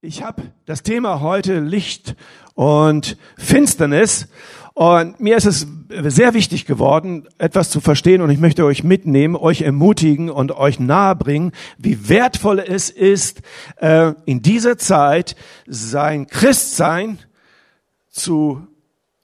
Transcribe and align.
Ich 0.00 0.22
habe 0.22 0.52
das 0.64 0.84
Thema 0.84 1.20
heute 1.22 1.58
Licht 1.58 2.14
und 2.54 3.16
Finsternis. 3.36 4.28
Und 4.72 5.18
mir 5.18 5.36
ist 5.36 5.46
es 5.46 5.66
sehr 5.88 6.34
wichtig 6.34 6.66
geworden, 6.66 7.26
etwas 7.38 7.68
zu 7.68 7.80
verstehen. 7.80 8.22
Und 8.22 8.30
ich 8.30 8.38
möchte 8.38 8.64
euch 8.64 8.84
mitnehmen, 8.84 9.34
euch 9.34 9.62
ermutigen 9.62 10.30
und 10.30 10.52
euch 10.52 10.78
nahebringen, 10.78 11.50
wie 11.78 12.08
wertvoll 12.08 12.60
es 12.60 12.90
ist, 12.90 13.42
äh, 13.78 14.12
in 14.24 14.40
dieser 14.40 14.78
Zeit 14.78 15.34
sein 15.66 16.28
Christsein 16.28 17.18
zu 18.08 18.68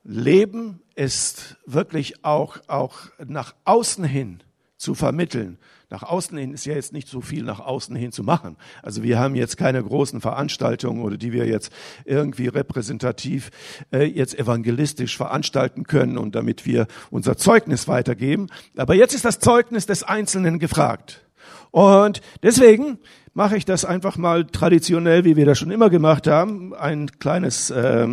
leben, 0.03 0.81
ist 0.97 1.57
wirklich 1.67 2.25
auch, 2.25 2.59
auch 2.67 2.99
nach 3.25 3.55
außen 3.65 4.03
hin 4.03 4.43
zu 4.77 4.97
vermitteln. 4.97 5.57
Nach 5.91 6.03
außen 6.03 6.37
hin 6.37 6.53
ist 6.53 6.65
ja 6.65 6.75
jetzt 6.75 6.93
nicht 6.93 7.09
so 7.09 7.21
viel 7.21 7.45
nach 7.45 7.61
außen 7.61 7.95
hin 7.95 8.11
zu 8.11 8.23
machen. 8.23 8.57
Also 8.83 9.03
wir 9.03 9.19
haben 9.19 9.35
jetzt 9.35 9.57
keine 9.57 9.83
großen 9.83 10.21
Veranstaltungen 10.21 11.03
oder 11.03 11.17
die 11.17 11.33
wir 11.33 11.47
jetzt 11.47 11.73
irgendwie 12.05 12.49
repräsentativ 12.49 13.51
äh, 13.93 14.05
jetzt 14.05 14.39
evangelistisch 14.39 15.17
veranstalten 15.17 15.85
können 15.85 16.19
und 16.19 16.35
damit 16.35 16.67
wir 16.67 16.87
unser 17.11 17.37
Zeugnis 17.37 17.87
weitergeben. 17.87 18.49
Aber 18.77 18.95
jetzt 18.95 19.15
ist 19.15 19.25
das 19.25 19.39
Zeugnis 19.39 19.87
des 19.87 20.03
Einzelnen 20.03 20.59
gefragt. 20.59 21.25
Und 21.71 22.21
deswegen 22.43 22.99
mache 23.35 23.57
ich 23.57 23.65
das 23.65 23.85
einfach 23.85 24.17
mal 24.17 24.47
traditionell, 24.47 25.25
wie 25.25 25.37
wir 25.37 25.45
das 25.45 25.59
schon 25.59 25.71
immer 25.71 25.91
gemacht 25.91 26.27
haben, 26.27 26.73
ein 26.73 27.11
kleines 27.19 27.71
äh, 27.71 28.09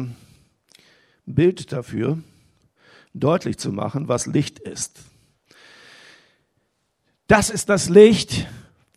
Bild 1.26 1.72
dafür, 1.72 2.17
deutlich 3.14 3.58
zu 3.58 3.72
machen, 3.72 4.08
was 4.08 4.26
Licht 4.26 4.59
ist. 4.59 5.03
Das 7.31 7.49
ist 7.49 7.70
das 7.70 7.88
Licht, 7.88 8.45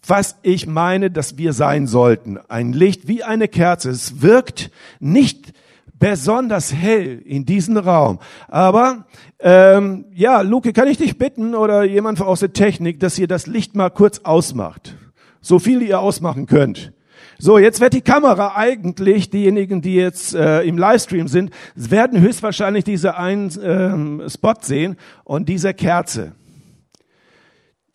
was 0.05 0.34
ich 0.42 0.66
meine, 0.66 1.09
dass 1.09 1.38
wir 1.38 1.52
sein 1.52 1.87
sollten. 1.87 2.37
Ein 2.48 2.73
Licht 2.73 3.06
wie 3.06 3.23
eine 3.23 3.47
Kerze. 3.47 3.91
Es 3.91 4.23
wirkt 4.23 4.73
nicht 4.98 5.52
besonders 6.01 6.75
hell 6.75 7.23
in 7.25 7.47
diesem 7.47 7.77
Raum. 7.77 8.19
Aber 8.48 9.06
ähm, 9.39 10.06
ja, 10.12 10.41
Luke, 10.41 10.72
kann 10.72 10.89
ich 10.89 10.98
dich 10.98 11.17
bitten 11.17 11.55
oder 11.55 11.84
jemand 11.84 12.20
aus 12.20 12.41
der 12.41 12.53
Technik, 12.53 12.98
dass 12.98 13.20
ihr 13.20 13.28
das 13.28 13.47
Licht 13.47 13.77
mal 13.77 13.91
kurz 13.91 14.22
ausmacht. 14.25 14.97
So 15.41 15.61
viel 15.61 15.81
ihr 15.81 16.00
ausmachen 16.00 16.47
könnt. 16.47 16.92
So, 17.39 17.59
jetzt 17.59 17.81
wird 17.81 17.92
die 17.92 18.00
Kamera 18.00 18.56
eigentlich, 18.56 19.31
diejenigen, 19.31 19.81
die 19.81 19.94
jetzt 19.94 20.34
äh, 20.34 20.62
im 20.62 20.77
Livestream 20.77 21.28
sind, 21.28 21.53
werden 21.77 22.20
höchstwahrscheinlich 22.20 22.83
diese 22.83 23.16
einen 23.16 23.53
ähm, 23.62 24.22
Spot 24.28 24.55
sehen 24.61 24.97
und 25.22 25.48
diese 25.48 25.72
Kerze 25.72 26.33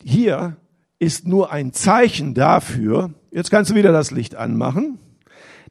hier 0.02 0.56
ist 0.98 1.26
nur 1.26 1.50
ein 1.50 1.72
Zeichen 1.72 2.34
dafür, 2.34 3.14
jetzt 3.30 3.50
kannst 3.50 3.70
du 3.70 3.74
wieder 3.74 3.92
das 3.92 4.10
Licht 4.10 4.34
anmachen, 4.34 4.98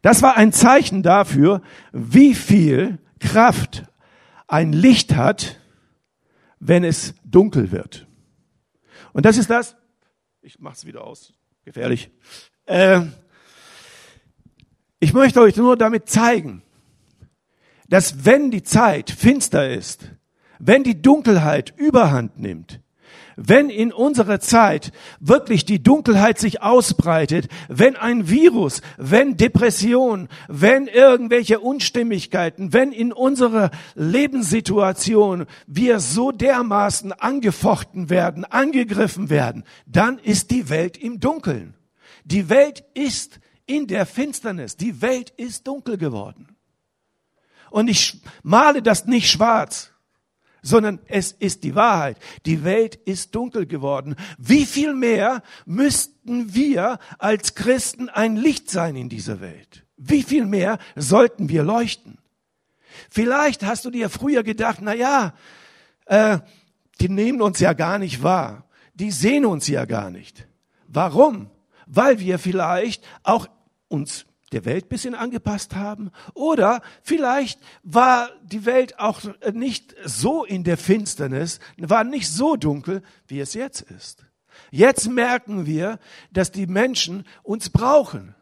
das 0.01 0.21
war 0.21 0.37
ein 0.37 0.53
Zeichen 0.53 1.03
dafür, 1.03 1.61
wie 1.91 2.33
viel 2.33 2.99
Kraft 3.19 3.85
ein 4.47 4.73
Licht 4.73 5.15
hat, 5.15 5.59
wenn 6.59 6.83
es 6.83 7.15
dunkel 7.23 7.71
wird. 7.71 8.07
Und 9.13 9.25
das 9.25 9.37
ist 9.37 9.49
das, 9.49 9.75
ich 10.41 10.59
mach's 10.59 10.85
wieder 10.85 11.03
aus, 11.03 11.33
gefährlich. 11.65 12.11
Äh, 12.65 13.01
ich 14.99 15.13
möchte 15.13 15.41
euch 15.41 15.55
nur 15.55 15.77
damit 15.77 16.09
zeigen, 16.09 16.61
dass 17.87 18.25
wenn 18.25 18.51
die 18.51 18.63
Zeit 18.63 19.09
finster 19.09 19.69
ist, 19.69 20.11
wenn 20.59 20.83
die 20.83 21.01
Dunkelheit 21.01 21.73
überhand 21.77 22.39
nimmt, 22.39 22.81
wenn 23.41 23.69
in 23.69 23.93
unserer 23.93 24.39
Zeit 24.39 24.91
wirklich 25.19 25.63
die 25.63 25.81
Dunkelheit 25.81 26.37
sich 26.39 26.61
ausbreitet, 26.61 27.47
wenn 27.69 27.95
ein 27.95 28.29
Virus, 28.29 28.81
wenn 28.97 29.37
Depression, 29.37 30.27
wenn 30.49 30.87
irgendwelche 30.87 31.59
Unstimmigkeiten, 31.61 32.73
wenn 32.73 32.91
in 32.91 33.13
unserer 33.13 33.71
Lebenssituation 33.95 35.45
wir 35.67 36.01
so 36.01 36.31
dermaßen 36.31 37.13
angefochten 37.13 38.09
werden, 38.09 38.43
angegriffen 38.43 39.29
werden, 39.29 39.63
dann 39.85 40.19
ist 40.19 40.51
die 40.51 40.69
Welt 40.69 40.97
im 40.97 41.19
Dunkeln. 41.19 41.75
Die 42.25 42.49
Welt 42.49 42.83
ist 42.93 43.39
in 43.65 43.87
der 43.87 44.05
Finsternis. 44.05 44.75
Die 44.75 45.01
Welt 45.01 45.29
ist 45.37 45.65
dunkel 45.67 45.97
geworden. 45.97 46.55
Und 47.69 47.87
ich 47.87 48.21
male 48.43 48.81
das 48.81 49.05
nicht 49.05 49.29
schwarz 49.29 49.91
sondern 50.61 50.99
es 51.07 51.31
ist 51.31 51.63
die 51.63 51.75
Wahrheit. 51.75 52.17
Die 52.45 52.63
Welt 52.63 52.95
ist 52.95 53.35
dunkel 53.35 53.65
geworden. 53.65 54.15
Wie 54.37 54.65
viel 54.65 54.93
mehr 54.93 55.41
müssten 55.65 56.53
wir 56.53 56.99
als 57.17 57.55
Christen 57.55 58.09
ein 58.09 58.35
Licht 58.35 58.69
sein 58.69 58.95
in 58.95 59.09
dieser 59.09 59.41
Welt? 59.41 59.85
Wie 59.97 60.23
viel 60.23 60.45
mehr 60.45 60.79
sollten 60.95 61.49
wir 61.49 61.63
leuchten? 61.63 62.17
Vielleicht 63.09 63.63
hast 63.63 63.85
du 63.85 63.89
dir 63.89 64.09
früher 64.09 64.43
gedacht, 64.43 64.79
na 64.81 64.93
ja, 64.93 65.33
äh, 66.05 66.39
die 66.99 67.09
nehmen 67.09 67.41
uns 67.41 67.59
ja 67.59 67.73
gar 67.73 67.99
nicht 67.99 68.23
wahr. 68.23 68.65
Die 68.93 69.11
sehen 69.11 69.45
uns 69.45 69.67
ja 69.67 69.85
gar 69.85 70.09
nicht. 70.09 70.47
Warum? 70.87 71.49
Weil 71.85 72.19
wir 72.19 72.39
vielleicht 72.39 73.03
auch 73.23 73.47
uns 73.87 74.25
der 74.49 74.65
Welt 74.65 74.89
bisschen 74.89 75.15
angepasst 75.15 75.75
haben? 75.75 76.11
Oder 76.33 76.81
vielleicht 77.03 77.59
war 77.83 78.29
die 78.43 78.65
Welt 78.65 78.99
auch 78.99 79.21
nicht 79.53 79.95
so 80.03 80.45
in 80.45 80.63
der 80.63 80.77
Finsternis, 80.77 81.59
war 81.77 82.03
nicht 82.03 82.29
so 82.29 82.55
dunkel, 82.55 83.01
wie 83.27 83.39
es 83.39 83.53
jetzt 83.53 83.81
ist. 83.81 84.25
Jetzt 84.71 85.09
merken 85.09 85.65
wir, 85.65 85.99
dass 86.31 86.51
die 86.51 86.67
Menschen 86.67 87.25
uns 87.43 87.69
brauchen. 87.69 88.35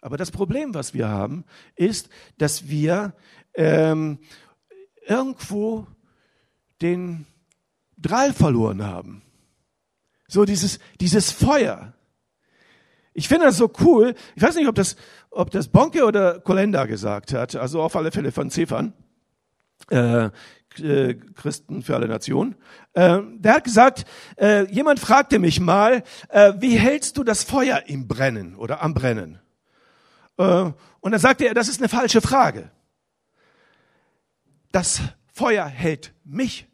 Aber 0.00 0.16
das 0.16 0.30
Problem, 0.30 0.74
was 0.74 0.94
wir 0.94 1.08
haben, 1.08 1.44
ist, 1.74 2.08
dass 2.38 2.68
wir 2.68 3.14
ähm, 3.54 4.18
irgendwo 5.06 5.86
den 6.82 7.26
Drall 7.96 8.32
verloren 8.32 8.84
haben. 8.84 9.22
So 10.28 10.44
dieses, 10.44 10.78
dieses 11.00 11.30
Feuer. 11.30 11.94
Ich 13.18 13.28
finde 13.28 13.46
das 13.46 13.56
so 13.56 13.72
cool. 13.80 14.14
Ich 14.34 14.42
weiß 14.42 14.56
nicht, 14.56 14.68
ob 14.68 14.74
das, 14.74 14.94
ob 15.30 15.50
das 15.50 15.68
Bonke 15.68 16.04
oder 16.04 16.38
Kolenda 16.38 16.84
gesagt 16.84 17.32
hat, 17.32 17.56
also 17.56 17.80
auf 17.80 17.96
alle 17.96 18.12
Fälle 18.12 18.30
von 18.30 18.50
Zefan, 18.50 18.92
äh, 19.90 20.28
äh, 20.78 21.14
Christen 21.34 21.82
für 21.82 21.94
alle 21.94 22.08
Nationen. 22.08 22.56
Äh, 22.92 23.20
der 23.38 23.54
hat 23.54 23.64
gesagt, 23.64 24.04
äh, 24.36 24.70
jemand 24.70 25.00
fragte 25.00 25.38
mich 25.38 25.60
mal, 25.60 26.02
äh, 26.28 26.52
wie 26.58 26.76
hältst 26.76 27.16
du 27.16 27.24
das 27.24 27.42
Feuer 27.42 27.84
im 27.86 28.06
Brennen 28.06 28.54
oder 28.54 28.82
am 28.82 28.92
Brennen? 28.92 29.40
Äh, 30.36 30.72
und 31.00 31.10
dann 31.10 31.18
sagte 31.18 31.46
er, 31.46 31.54
das 31.54 31.68
ist 31.68 31.80
eine 31.80 31.88
falsche 31.88 32.20
Frage. 32.20 32.70
Das 34.72 35.00
Feuer 35.32 35.64
hält 35.64 36.12
mich 36.22 36.66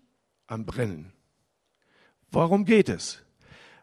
am 0.48 0.66
Brennen. 0.66 1.12
Warum 2.32 2.64
geht 2.64 2.88
es? 2.88 3.21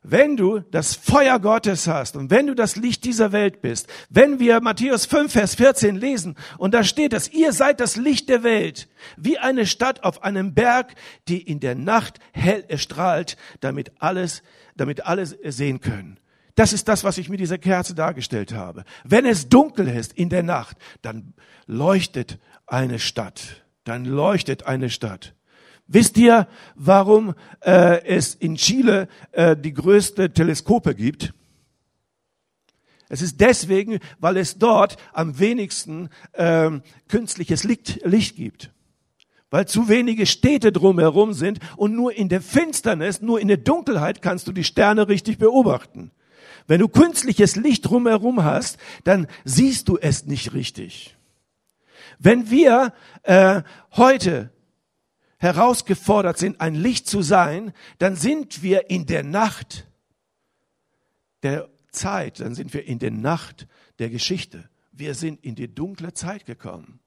Wenn 0.02 0.38
du 0.38 0.60
das 0.60 0.96
Feuer 0.96 1.40
Gottes 1.40 1.88
hast 1.88 2.16
und 2.16 2.32
wenn 2.32 2.48
du 2.48 2.56
das 2.56 2.76
Licht 2.76 3.04
dieser 3.04 3.32
Welt 3.32 3.62
bist, 3.62 3.88
wenn 4.10 4.40
wir 4.40 4.62
Matthäus 4.62 5.06
5, 5.06 5.32
Vers 5.32 5.56
14 5.56 5.96
lesen 5.96 6.36
und 6.58 6.74
da 6.74 6.84
steht 6.84 7.14
es, 7.14 7.32
ihr 7.32 7.54
seid 7.54 7.80
das 7.80 7.96
Licht 7.96 8.30
der 8.30 8.44
Welt, 8.44 8.88
wie 9.18 9.38
eine 9.38 9.66
Stadt 9.66 10.04
auf 10.04 10.24
einem 10.24 10.54
Berg, 10.54 10.96
die 11.28 11.42
in 11.42 11.60
der 11.60 11.76
Nacht 11.76 12.20
hell 12.32 12.64
erstrahlt, 12.68 13.38
damit 13.60 13.92
alles, 14.00 14.42
damit 14.76 15.06
alles 15.06 15.38
sehen 15.44 15.82
können. 15.82 16.20
Das 16.56 16.74
ist 16.74 16.88
das, 16.88 17.04
was 17.04 17.18
ich 17.18 17.30
mit 17.30 17.40
dieser 17.40 17.58
Kerze 17.58 17.96
dargestellt 17.96 18.54
habe. 18.54 18.84
Wenn 19.06 19.26
es 19.26 19.48
dunkel 19.48 19.88
ist 19.88 20.14
in 20.14 20.30
der 20.30 20.44
Nacht, 20.44 20.78
dann 21.02 21.34
leuchtet 21.68 22.38
eine 22.68 23.00
Stadt. 23.00 23.64
Dann 23.86 24.06
leuchtet 24.06 24.66
eine 24.66 24.90
Stadt. 24.90 25.36
Wisst 25.92 26.18
ihr, 26.18 26.48
warum 26.76 27.34
äh, 27.62 28.06
es 28.06 28.36
in 28.36 28.58
Chile 28.58 29.08
äh, 29.32 29.58
die 29.58 29.74
größte 29.74 30.32
Teleskope 30.32 30.94
gibt? 30.94 31.34
Es 33.10 33.24
ist 33.24 33.42
deswegen, 33.42 33.98
weil 34.20 34.38
es 34.38 34.60
dort 34.60 34.98
am 35.14 35.40
wenigsten 35.40 36.10
äh, 36.34 36.70
künstliches 37.08 37.64
Licht, 37.64 38.02
Licht 38.06 38.36
gibt. 38.36 38.72
Weil 39.50 39.68
zu 39.68 39.90
wenige 39.90 40.28
Städte 40.28 40.72
drumherum 40.72 41.34
sind 41.34 41.60
und 41.76 41.96
nur 41.96 42.14
in 42.14 42.30
der 42.30 42.42
Finsternis, 42.42 43.24
nur 43.24 43.40
in 43.40 43.48
der 43.48 43.58
Dunkelheit 43.58 44.22
kannst 44.22 44.48
du 44.48 44.52
die 44.52 44.64
Sterne 44.64 45.08
richtig 45.08 45.40
beobachten. 45.40 46.12
Wenn 46.68 46.82
du 46.82 46.88
künstliches 46.88 47.56
Licht 47.56 47.90
drumherum 47.90 48.44
hast, 48.44 48.78
dann 49.06 49.26
siehst 49.44 49.90
du 49.90 49.98
es 49.98 50.28
nicht 50.28 50.54
richtig. 50.54 51.18
Wenn 52.20 52.52
wir 52.52 52.94
äh, 53.24 53.64
heute 53.94 54.52
herausgefordert 55.40 56.38
sind, 56.38 56.62
ein 56.62 56.76
Licht 56.76 57.08
zu 57.08 57.22
sein, 57.22 57.74
dann 57.98 58.16
sind 58.16 58.62
wir 58.62 58.90
in 58.90 59.06
der 59.06 59.24
Nacht 59.24 59.88
der 61.44 61.70
Zeit, 61.92 62.40
dann 62.40 62.54
sind 62.54 62.74
wir 62.74 62.86
in 62.86 63.00
der 63.00 63.12
Nacht 63.12 63.68
der 63.98 64.10
Geschichte. 64.10 64.70
Wir 64.92 65.16
sind 65.16 65.44
in 65.44 65.56
die 65.56 65.74
dunkle 65.74 66.14
Zeit 66.14 66.46
gekommen. 66.46 67.00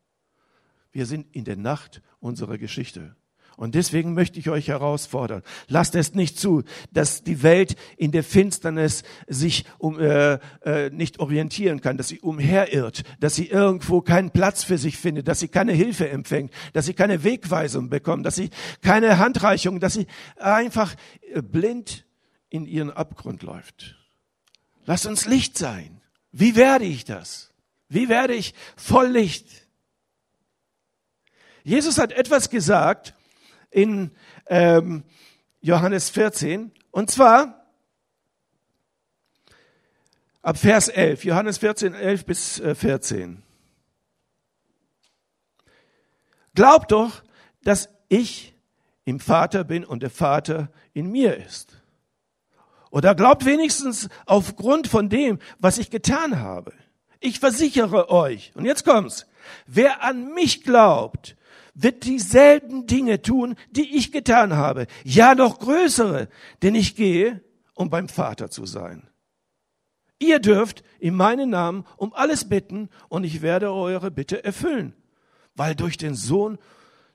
Wir 0.92 1.06
sind 1.06 1.34
in 1.34 1.44
der 1.44 1.56
Nacht 1.56 2.02
unserer 2.20 2.58
Geschichte. 2.58 3.16
Und 3.56 3.74
deswegen 3.74 4.14
möchte 4.14 4.38
ich 4.38 4.48
euch 4.50 4.68
herausfordern. 4.68 5.42
Lasst 5.68 5.94
es 5.94 6.14
nicht 6.14 6.38
zu, 6.38 6.62
dass 6.90 7.22
die 7.22 7.42
Welt 7.42 7.76
in 7.96 8.12
der 8.12 8.24
Finsternis 8.24 9.02
sich 9.26 9.64
um, 9.78 10.00
äh, 10.00 10.38
äh, 10.64 10.90
nicht 10.90 11.20
orientieren 11.20 11.80
kann, 11.80 11.96
dass 11.96 12.08
sie 12.08 12.20
umherirrt, 12.20 13.02
dass 13.20 13.34
sie 13.34 13.46
irgendwo 13.46 14.00
keinen 14.00 14.30
Platz 14.30 14.64
für 14.64 14.78
sich 14.78 14.96
findet, 14.96 15.28
dass 15.28 15.40
sie 15.40 15.48
keine 15.48 15.72
Hilfe 15.72 16.08
empfängt, 16.08 16.52
dass 16.72 16.86
sie 16.86 16.94
keine 16.94 17.24
Wegweisung 17.24 17.90
bekommt, 17.90 18.26
dass 18.26 18.36
sie 18.36 18.50
keine 18.80 19.18
Handreichung, 19.18 19.80
dass 19.80 19.94
sie 19.94 20.06
einfach 20.36 20.94
äh, 21.32 21.42
blind 21.42 22.04
in 22.48 22.66
ihren 22.66 22.90
Abgrund 22.90 23.42
läuft. 23.42 23.96
Lasst 24.84 25.06
uns 25.06 25.26
Licht 25.26 25.56
sein. 25.56 26.00
Wie 26.32 26.56
werde 26.56 26.84
ich 26.84 27.04
das? 27.04 27.50
Wie 27.88 28.08
werde 28.08 28.34
ich 28.34 28.54
voll 28.76 29.08
Licht? 29.08 29.46
Jesus 31.64 31.98
hat 31.98 32.12
etwas 32.12 32.50
gesagt, 32.50 33.14
in 33.72 34.12
ähm, 34.46 35.02
Johannes 35.60 36.10
14. 36.10 36.70
Und 36.90 37.10
zwar 37.10 37.66
ab 40.42 40.58
Vers 40.58 40.88
11, 40.88 41.24
Johannes 41.24 41.58
14, 41.58 41.94
11 41.94 42.24
bis 42.24 42.62
14. 42.74 43.32
Äh, 43.32 43.42
Glaubt 46.54 46.92
doch, 46.92 47.22
dass 47.64 47.88
ich 48.08 48.54
im 49.04 49.20
Vater 49.20 49.64
bin 49.64 49.84
und 49.84 50.02
der 50.02 50.10
Vater 50.10 50.70
in 50.92 51.10
mir 51.10 51.36
ist. 51.36 51.82
Oder 52.90 53.14
glaubt 53.14 53.46
wenigstens 53.46 54.10
aufgrund 54.26 54.86
von 54.86 55.08
dem, 55.08 55.38
was 55.58 55.78
ich 55.78 55.90
getan 55.90 56.40
habe. 56.40 56.74
Ich 57.20 57.40
versichere 57.40 58.10
euch, 58.10 58.52
und 58.54 58.66
jetzt 58.66 58.84
kommt's, 58.84 59.26
wer 59.66 60.02
an 60.02 60.34
mich 60.34 60.62
glaubt, 60.62 61.36
wird 61.74 62.04
dieselben 62.04 62.86
Dinge 62.86 63.22
tun, 63.22 63.56
die 63.70 63.96
ich 63.96 64.12
getan 64.12 64.54
habe. 64.54 64.86
Ja, 65.04 65.34
noch 65.34 65.58
größere, 65.58 66.28
denn 66.62 66.74
ich 66.74 66.96
gehe, 66.96 67.42
um 67.74 67.90
beim 67.90 68.08
Vater 68.08 68.50
zu 68.50 68.66
sein. 68.66 69.08
Ihr 70.18 70.38
dürft 70.38 70.84
in 71.00 71.14
meinen 71.14 71.50
Namen 71.50 71.84
um 71.96 72.12
alles 72.12 72.48
bitten 72.48 72.90
und 73.08 73.24
ich 73.24 73.42
werde 73.42 73.72
eure 73.72 74.10
Bitte 74.10 74.44
erfüllen, 74.44 74.94
weil 75.54 75.74
durch 75.74 75.96
den 75.96 76.14
Sohn 76.14 76.58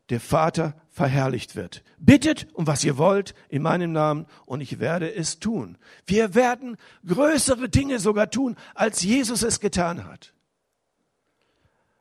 der 0.10 0.20
Vater 0.20 0.76
verherrlicht 0.90 1.56
wird. 1.56 1.84
Bittet 1.98 2.48
um 2.54 2.68
was 2.68 2.84
ihr 2.84 2.98
wollt 2.98 3.34
in 3.50 3.62
meinem 3.62 3.92
Namen 3.92 4.26
und 4.46 4.62
ich 4.62 4.80
werde 4.80 5.14
es 5.14 5.40
tun. 5.40 5.78
Wir 6.06 6.34
werden 6.34 6.78
größere 7.06 7.70
Dinge 7.70 8.00
sogar 8.00 8.30
tun, 8.30 8.56
als 8.74 9.04
Jesus 9.04 9.44
es 9.44 9.60
getan 9.60 10.06
hat. 10.06 10.34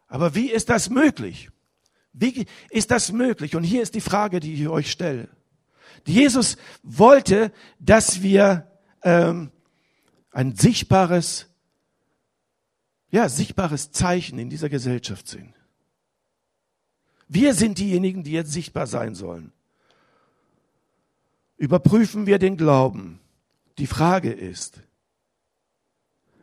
Aber 0.09 0.35
wie 0.35 0.51
ist 0.51 0.71
das 0.71 0.89
möglich? 0.89 1.51
Wie 2.19 2.47
ist 2.71 2.91
das 2.91 3.13
möglich? 3.13 3.57
Und 3.57 3.63
hier 3.63 3.83
ist 3.83 3.95
die 3.95 4.01
Frage, 4.01 4.41
die 4.41 4.55
ich 4.55 4.69
euch 4.69 4.91
stelle. 4.91 5.29
Jesus 6.07 6.57
wollte, 6.83 7.53
dass 7.79 8.23
wir 8.23 8.71
ähm, 9.03 9.51
ein 10.31 10.57
sichtbares, 10.57 11.47
ja, 13.11 13.29
sichtbares 13.29 13.91
Zeichen 13.91 14.39
in 14.39 14.49
dieser 14.49 14.71
Gesellschaft 14.71 15.29
sind. 15.29 15.53
Wir 17.29 17.53
sind 17.53 17.79
diejenigen, 17.79 18.23
die 18.23 18.33
jetzt 18.33 18.53
sichtbar 18.53 18.87
sein 18.87 19.15
sollen. 19.15 19.53
Überprüfen 21.59 22.27
wir 22.27 22.39
den 22.39 22.57
Glauben. 22.57 23.21
Die 23.77 23.87
Frage 23.87 24.33
ist, 24.33 24.81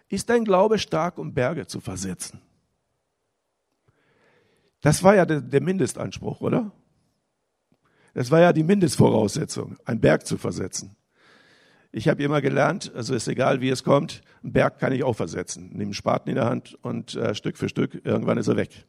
ist 0.08 0.30
dein 0.30 0.46
Glaube 0.46 0.78
stark, 0.78 1.18
um 1.18 1.34
Berge 1.34 1.66
zu 1.66 1.80
versetzen? 1.80 2.42
Das 4.84 5.02
war 5.02 5.16
ja 5.16 5.26
der, 5.26 5.40
der 5.40 5.62
Mindestanspruch, 5.62 6.42
oder? 6.42 6.72
Das 8.14 8.30
war 8.30 8.42
ja 8.42 8.52
die 8.52 8.64
Mindestvoraussetzung, 8.64 9.78
einen 9.86 10.02
Berg 10.02 10.28
zu 10.28 10.38
versetzen. 10.38 10.98
Ich 11.94 12.10
habe 12.10 12.22
immer 12.22 12.42
gelernt, 12.42 12.92
also 12.94 13.16
ist 13.16 13.30
egal, 13.30 13.62
wie 13.62 13.70
es 13.70 13.84
kommt, 13.84 14.22
einen 14.44 14.52
Berg 14.52 14.80
kann 14.80 14.92
ich 14.92 15.04
auch 15.06 15.16
versetzen. 15.16 15.70
Nimm 15.72 15.88
einen 15.88 15.94
Spaten 15.94 16.30
in 16.30 16.36
der 16.36 16.46
Hand 16.46 16.78
und 16.82 17.16
äh, 17.16 17.34
Stück 17.34 17.58
für 17.58 17.70
Stück, 17.70 18.02
irgendwann 18.04 18.38
ist 18.38 18.50
er 18.50 18.58
weg. 18.58 18.86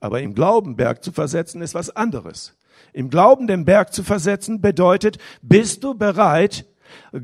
Aber 0.00 0.20
im 0.20 0.34
Glauben 0.34 0.74
Berg 0.74 1.04
zu 1.04 1.12
versetzen 1.12 1.62
ist 1.62 1.74
was 1.74 1.94
anderes. 1.94 2.56
Im 2.92 3.10
Glauben 3.10 3.46
den 3.46 3.64
Berg 3.64 3.92
zu 3.92 4.02
versetzen 4.02 4.60
bedeutet, 4.60 5.18
bist 5.40 5.84
du 5.84 5.94
bereit, 5.94 6.66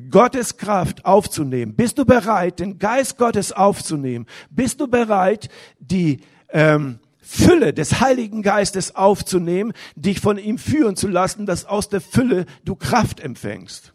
Gottes 0.09 0.57
Kraft 0.57 1.05
aufzunehmen? 1.05 1.75
Bist 1.75 1.99
du 1.99 2.05
bereit, 2.05 2.61
den 2.61 2.79
Geist 2.79 3.19
Gottes 3.19 3.53
aufzunehmen? 3.53 4.27
Bist 4.51 4.81
du 4.81 4.89
bereit, 4.89 5.49
die 5.81 6.21
ähm, 6.53 6.99
Fülle 7.21 7.73
des 7.73 8.01
Heiligen 8.01 8.43
Geistes 8.43 8.95
aufzunehmen, 8.95 9.73
dich 9.97 10.21
von 10.21 10.39
ihm 10.39 10.59
führen 10.59 10.97
zu 10.97 11.09
lassen, 11.09 11.47
dass 11.47 11.65
aus 11.65 11.89
der 11.89 12.01
Fülle 12.01 12.47
du 12.65 12.75
Kraft 12.75 13.21
empfängst. 13.21 13.95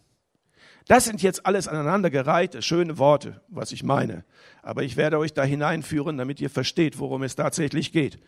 Das 0.87 1.03
sind 1.05 1.21
jetzt 1.21 1.45
alles 1.45 1.67
aneinandergereihte, 1.67 2.61
schöne 2.61 2.97
Worte, 2.97 3.41
was 3.49 3.73
ich 3.73 3.83
meine. 3.83 4.23
Aber 4.63 4.83
ich 4.83 4.95
werde 4.95 5.19
euch 5.19 5.33
da 5.33 5.43
hineinführen, 5.43 6.17
damit 6.17 6.39
ihr 6.39 6.49
versteht, 6.49 6.97
worum 6.99 7.23
es 7.23 7.35
tatsächlich 7.35 7.91
geht. 7.91 8.19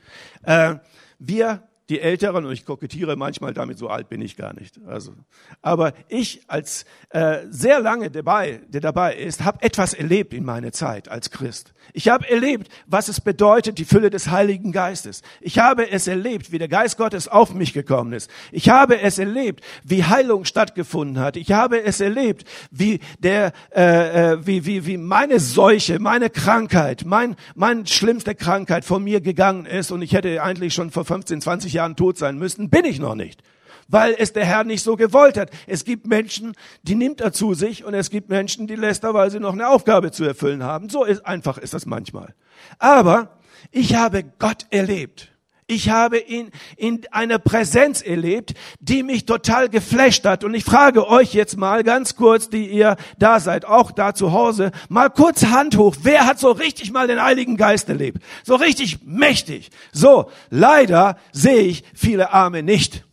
Äh, 0.43 0.75
wir 1.19 1.63
die 1.89 1.99
Älteren, 1.99 2.45
und 2.45 2.51
ich 2.51 2.65
kokettiere 2.65 3.15
manchmal 3.15 3.53
damit, 3.53 3.79
so 3.79 3.87
alt 3.87 4.09
bin 4.09 4.21
ich 4.21 4.37
gar 4.37 4.53
nicht. 4.53 4.79
Also, 4.85 5.13
aber 5.61 5.93
ich 6.07 6.41
als 6.47 6.85
äh, 7.09 7.39
sehr 7.49 7.79
lange 7.79 8.11
dabei, 8.11 8.61
der 8.67 8.81
dabei 8.81 9.15
ist, 9.15 9.43
habe 9.43 9.63
etwas 9.63 9.93
erlebt 9.93 10.33
in 10.33 10.45
meiner 10.45 10.71
Zeit 10.71 11.09
als 11.09 11.31
Christ. 11.31 11.73
Ich 11.93 12.07
habe 12.07 12.29
erlebt, 12.29 12.69
was 12.85 13.07
es 13.07 13.19
bedeutet, 13.21 13.79
die 13.79 13.85
Fülle 13.85 14.11
des 14.11 14.29
Heiligen 14.29 14.71
Geistes. 14.71 15.23
Ich 15.41 15.57
habe 15.57 15.89
es 15.89 16.07
erlebt, 16.07 16.51
wie 16.51 16.59
der 16.59 16.67
Geist 16.67 16.97
Gottes 16.97 17.27
auf 17.27 17.53
mich 17.53 17.73
gekommen 17.73 18.13
ist. 18.13 18.29
Ich 18.51 18.69
habe 18.69 19.01
es 19.01 19.17
erlebt, 19.17 19.63
wie 19.83 20.03
Heilung 20.03 20.45
stattgefunden 20.45 21.19
hat. 21.19 21.35
Ich 21.37 21.51
habe 21.51 21.81
es 21.81 21.99
erlebt, 21.99 22.47
wie 22.69 22.99
der, 23.17 23.53
äh, 23.75 24.33
äh, 24.33 24.45
wie 24.45 24.65
wie 24.65 24.85
wie 24.85 24.97
meine 24.97 25.39
Seuche, 25.39 25.99
meine 25.99 26.29
Krankheit, 26.29 27.03
mein 27.05 27.35
mein 27.55 27.87
schlimmste 27.87 28.35
Krankheit 28.35 28.85
von 28.85 29.03
mir 29.03 29.21
gegangen 29.21 29.65
ist 29.65 29.91
und 29.91 30.03
ich 30.03 30.13
hätte 30.13 30.43
eigentlich 30.43 30.73
schon 30.75 30.91
vor 30.91 31.05
15, 31.05 31.41
20 31.41 31.73
Jahren 31.73 31.78
Jahren 31.79 31.95
tot 31.95 32.17
sein 32.17 32.37
müssten, 32.37 32.69
bin 32.69 32.85
ich 32.85 32.99
noch 32.99 33.15
nicht. 33.15 33.41
Weil 33.87 34.15
es 34.17 34.33
der 34.33 34.45
Herr 34.45 34.65
nicht 34.65 34.83
so 34.83 34.95
gewollt 34.95 35.37
hat. 35.37 35.49
Es 35.65 35.83
gibt 35.83 36.05
Menschen, 36.05 36.53
die 36.83 36.93
nimmt 36.93 37.21
er 37.21 37.33
zu 37.33 37.53
sich 37.53 37.85
und 37.85 37.93
es 37.93 38.09
gibt 38.09 38.29
Menschen, 38.29 38.67
die 38.67 38.75
lässt 38.75 39.03
er, 39.03 39.13
weil 39.13 39.31
sie 39.31 39.39
noch 39.39 39.53
eine 39.53 39.67
Aufgabe 39.67 40.11
zu 40.11 40.25
erfüllen 40.25 40.63
haben. 40.63 40.89
So 40.89 41.05
ist, 41.05 41.25
einfach 41.25 41.57
ist 41.57 41.73
das 41.73 41.85
manchmal. 41.85 42.35
Aber 42.77 43.39
ich 43.71 43.95
habe 43.95 44.23
Gott 44.37 44.67
erlebt. 44.69 45.31
Ich 45.71 45.91
habe 45.91 46.17
ihn 46.17 46.49
in 46.77 47.01
einer 47.11 47.37
Präsenz 47.37 48.01
erlebt, 48.01 48.55
die 48.79 49.03
mich 49.03 49.27
total 49.27 49.69
geflasht 49.69 50.25
hat. 50.25 50.43
Und 50.43 50.55
ich 50.55 50.63
frage 50.63 51.07
euch 51.07 51.35
jetzt 51.35 51.57
mal 51.57 51.83
ganz 51.83 52.15
kurz, 52.15 52.49
die 52.49 52.65
ihr 52.65 52.95
da 53.19 53.39
seid, 53.39 53.65
auch 53.65 53.91
da 53.91 54.15
zu 54.15 54.31
Hause, 54.31 54.71
mal 54.89 55.11
kurz 55.11 55.45
Hand 55.45 55.77
hoch. 55.77 55.95
Wer 56.01 56.25
hat 56.25 56.39
so 56.39 56.49
richtig 56.49 56.91
mal 56.91 57.05
den 57.05 57.21
Heiligen 57.21 57.55
Geist 57.55 57.87
erlebt? 57.87 58.23
So 58.43 58.55
richtig 58.55 59.05
mächtig. 59.05 59.69
So, 59.91 60.31
leider 60.49 61.19
sehe 61.31 61.61
ich 61.61 61.83
viele 61.93 62.33
Arme 62.33 62.63
nicht. 62.63 63.05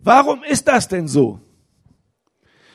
Warum 0.00 0.42
ist 0.42 0.66
das 0.66 0.88
denn 0.88 1.06
so? 1.06 1.38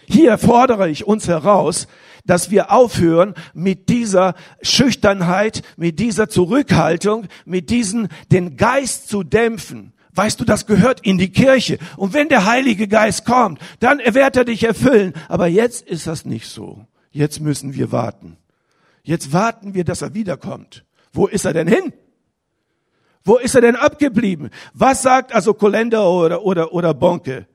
Hier 0.08 0.38
fordere 0.38 0.90
ich 0.90 1.06
uns 1.06 1.28
heraus, 1.28 1.86
dass 2.26 2.52
wir 2.52 2.72
aufhören 2.72 3.34
mit 3.54 3.90
dieser 3.90 4.36
Schüchternheit, 4.62 5.62
mit 5.78 6.00
dieser 6.00 6.30
Zurückhaltung, 6.30 7.28
mit 7.46 7.70
diesen, 7.70 8.10
den 8.32 8.58
Geist 8.58 9.10
zu 9.10 9.24
dämpfen. 9.24 9.94
Weißt 10.14 10.40
du, 10.40 10.46
das 10.46 10.66
gehört 10.66 11.02
in 11.06 11.18
die 11.18 11.32
Kirche. 11.32 11.78
Und 11.96 12.14
wenn 12.14 12.30
der 12.30 12.46
Heilige 12.46 12.88
Geist 12.88 13.26
kommt, 13.26 13.60
dann 13.80 14.00
wird 14.00 14.36
er 14.36 14.46
dich 14.46 14.64
erfüllen. 14.64 15.14
Aber 15.30 15.48
jetzt 15.48 15.88
ist 15.88 16.08
das 16.08 16.26
nicht 16.26 16.48
so. 16.48 16.86
Jetzt 17.12 17.40
müssen 17.40 17.76
wir 17.76 17.92
warten. 17.92 18.38
Jetzt 19.04 19.34
warten 19.34 19.74
wir, 19.74 19.84
dass 19.84 20.02
er 20.02 20.14
wiederkommt. 20.14 20.86
Wo 21.14 21.28
ist 21.28 21.46
er 21.46 21.54
denn 21.54 21.68
hin? 21.68 21.94
Wo 23.24 23.38
ist 23.38 23.56
er 23.56 23.62
denn 23.62 23.76
abgeblieben? 23.76 24.50
Was 24.74 25.02
sagt 25.02 25.34
also 25.34 25.54
Kolender 25.54 26.10
oder, 26.10 26.44
oder, 26.44 26.74
oder 26.74 26.94
Bonke? 26.94 27.48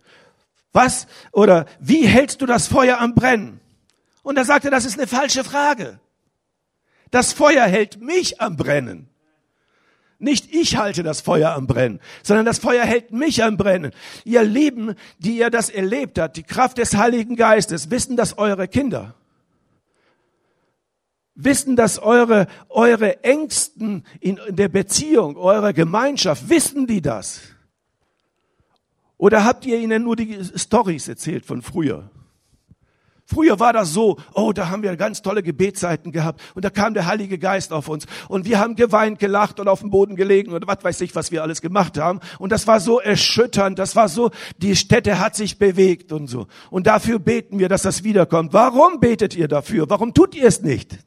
Was 0.73 1.07
oder 1.33 1.67
wie 1.81 2.07
hältst 2.07 2.43
du 2.43 2.47
das 2.47 2.67
Feuer 2.67 3.01
am 3.01 3.15
Brennen? 3.15 3.61
Und 4.27 4.37
er 4.37 4.45
sagte, 4.45 4.71
das 4.71 4.85
ist 4.85 4.99
eine 4.99 5.07
falsche 5.07 5.45
Frage. 5.45 6.01
Das 7.13 7.33
Feuer 7.33 7.63
hält 7.63 8.01
mich 8.01 8.41
am 8.41 8.57
Brennen. 8.57 9.09
Nicht 10.19 10.53
ich 10.53 10.77
halte 10.77 11.05
das 11.05 11.21
Feuer 11.21 11.53
am 11.55 11.69
Brennen, 11.69 12.01
sondern 12.25 12.45
das 12.45 12.59
Feuer 12.59 12.85
hält 12.85 13.13
mich 13.13 13.45
am 13.45 13.57
Brennen. 13.57 13.93
Ihr 14.25 14.43
Lieben, 14.43 14.97
die 15.21 15.39
ihr 15.39 15.49
das 15.49 15.71
erlebt 15.71 16.19
habt, 16.19 16.37
die 16.37 16.43
Kraft 16.43 16.79
des 16.79 16.97
Heiligen 16.97 17.37
Geistes, 17.37 17.93
wissen 17.93 18.17
das 18.17 18.37
eure 18.37 18.67
Kinder. 18.67 19.15
Wissen 21.37 21.77
das 21.77 22.01
eure, 22.01 22.49
eure 22.69 23.23
Ängsten 23.23 24.05
in 24.19 24.41
der 24.49 24.69
Beziehung, 24.69 25.37
eure 25.37 25.73
Gemeinschaft, 25.73 26.49
wissen 26.49 26.89
die 26.89 27.01
das? 27.01 27.43
Oder 29.19 29.45
habt 29.45 29.65
ihr 29.67 29.79
ihnen 29.79 30.03
nur 30.03 30.17
die 30.17 30.37
Stories 30.57 31.07
erzählt 31.07 31.47
von 31.47 31.63
früher? 31.63 32.11
Früher 33.29 33.59
war 33.59 33.73
das 33.73 33.93
so, 33.93 34.19
oh, 34.35 34.53
da 34.53 34.69
haben 34.69 34.85
wir 34.85 34.97
ganz 34.97 35.21
tolle 35.21 35.43
Gebetszeiten 35.43 36.13
gehabt 36.13 36.41
und 36.55 36.65
da 36.65 36.71
kam 36.71 36.95
der 36.95 37.07
Heilige 37.07 37.39
Geist 37.39 37.73
auf 37.73 37.89
uns 37.89 38.07
und 38.29 38.47
wir 38.47 38.61
haben 38.61 38.77
geweint, 38.77 39.19
gelacht 39.19 39.59
und 39.59 39.67
auf 39.67 39.81
dem 39.81 39.91
Boden 39.91 40.15
gelegen 40.15 40.53
und 40.53 40.65
was 40.69 40.85
weiß 40.85 41.01
ich, 41.01 41.15
was 41.17 41.33
wir 41.33 41.43
alles 41.43 41.61
gemacht 41.61 41.99
haben 41.99 42.21
und 42.39 42.53
das 42.53 42.69
war 42.69 42.79
so 42.79 43.01
erschütternd, 43.01 43.81
das 43.81 43.97
war 43.97 44.09
so, 44.09 44.31
die 44.59 44.77
Stätte 44.77 45.19
hat 45.19 45.35
sich 45.35 45.59
bewegt 45.59 46.13
und 46.13 46.29
so 46.29 46.47
und 46.71 46.87
dafür 46.87 47.19
beten 47.19 47.59
wir, 47.59 47.69
dass 47.69 47.83
das 47.83 48.05
wiederkommt. 48.05 48.53
Warum 48.53 49.01
betet 49.01 49.35
ihr 49.35 49.49
dafür? 49.49 49.91
Warum 49.91 50.15
tut 50.15 50.37
ihr 50.37 50.47
es 50.47 50.63
nicht? 50.63 51.06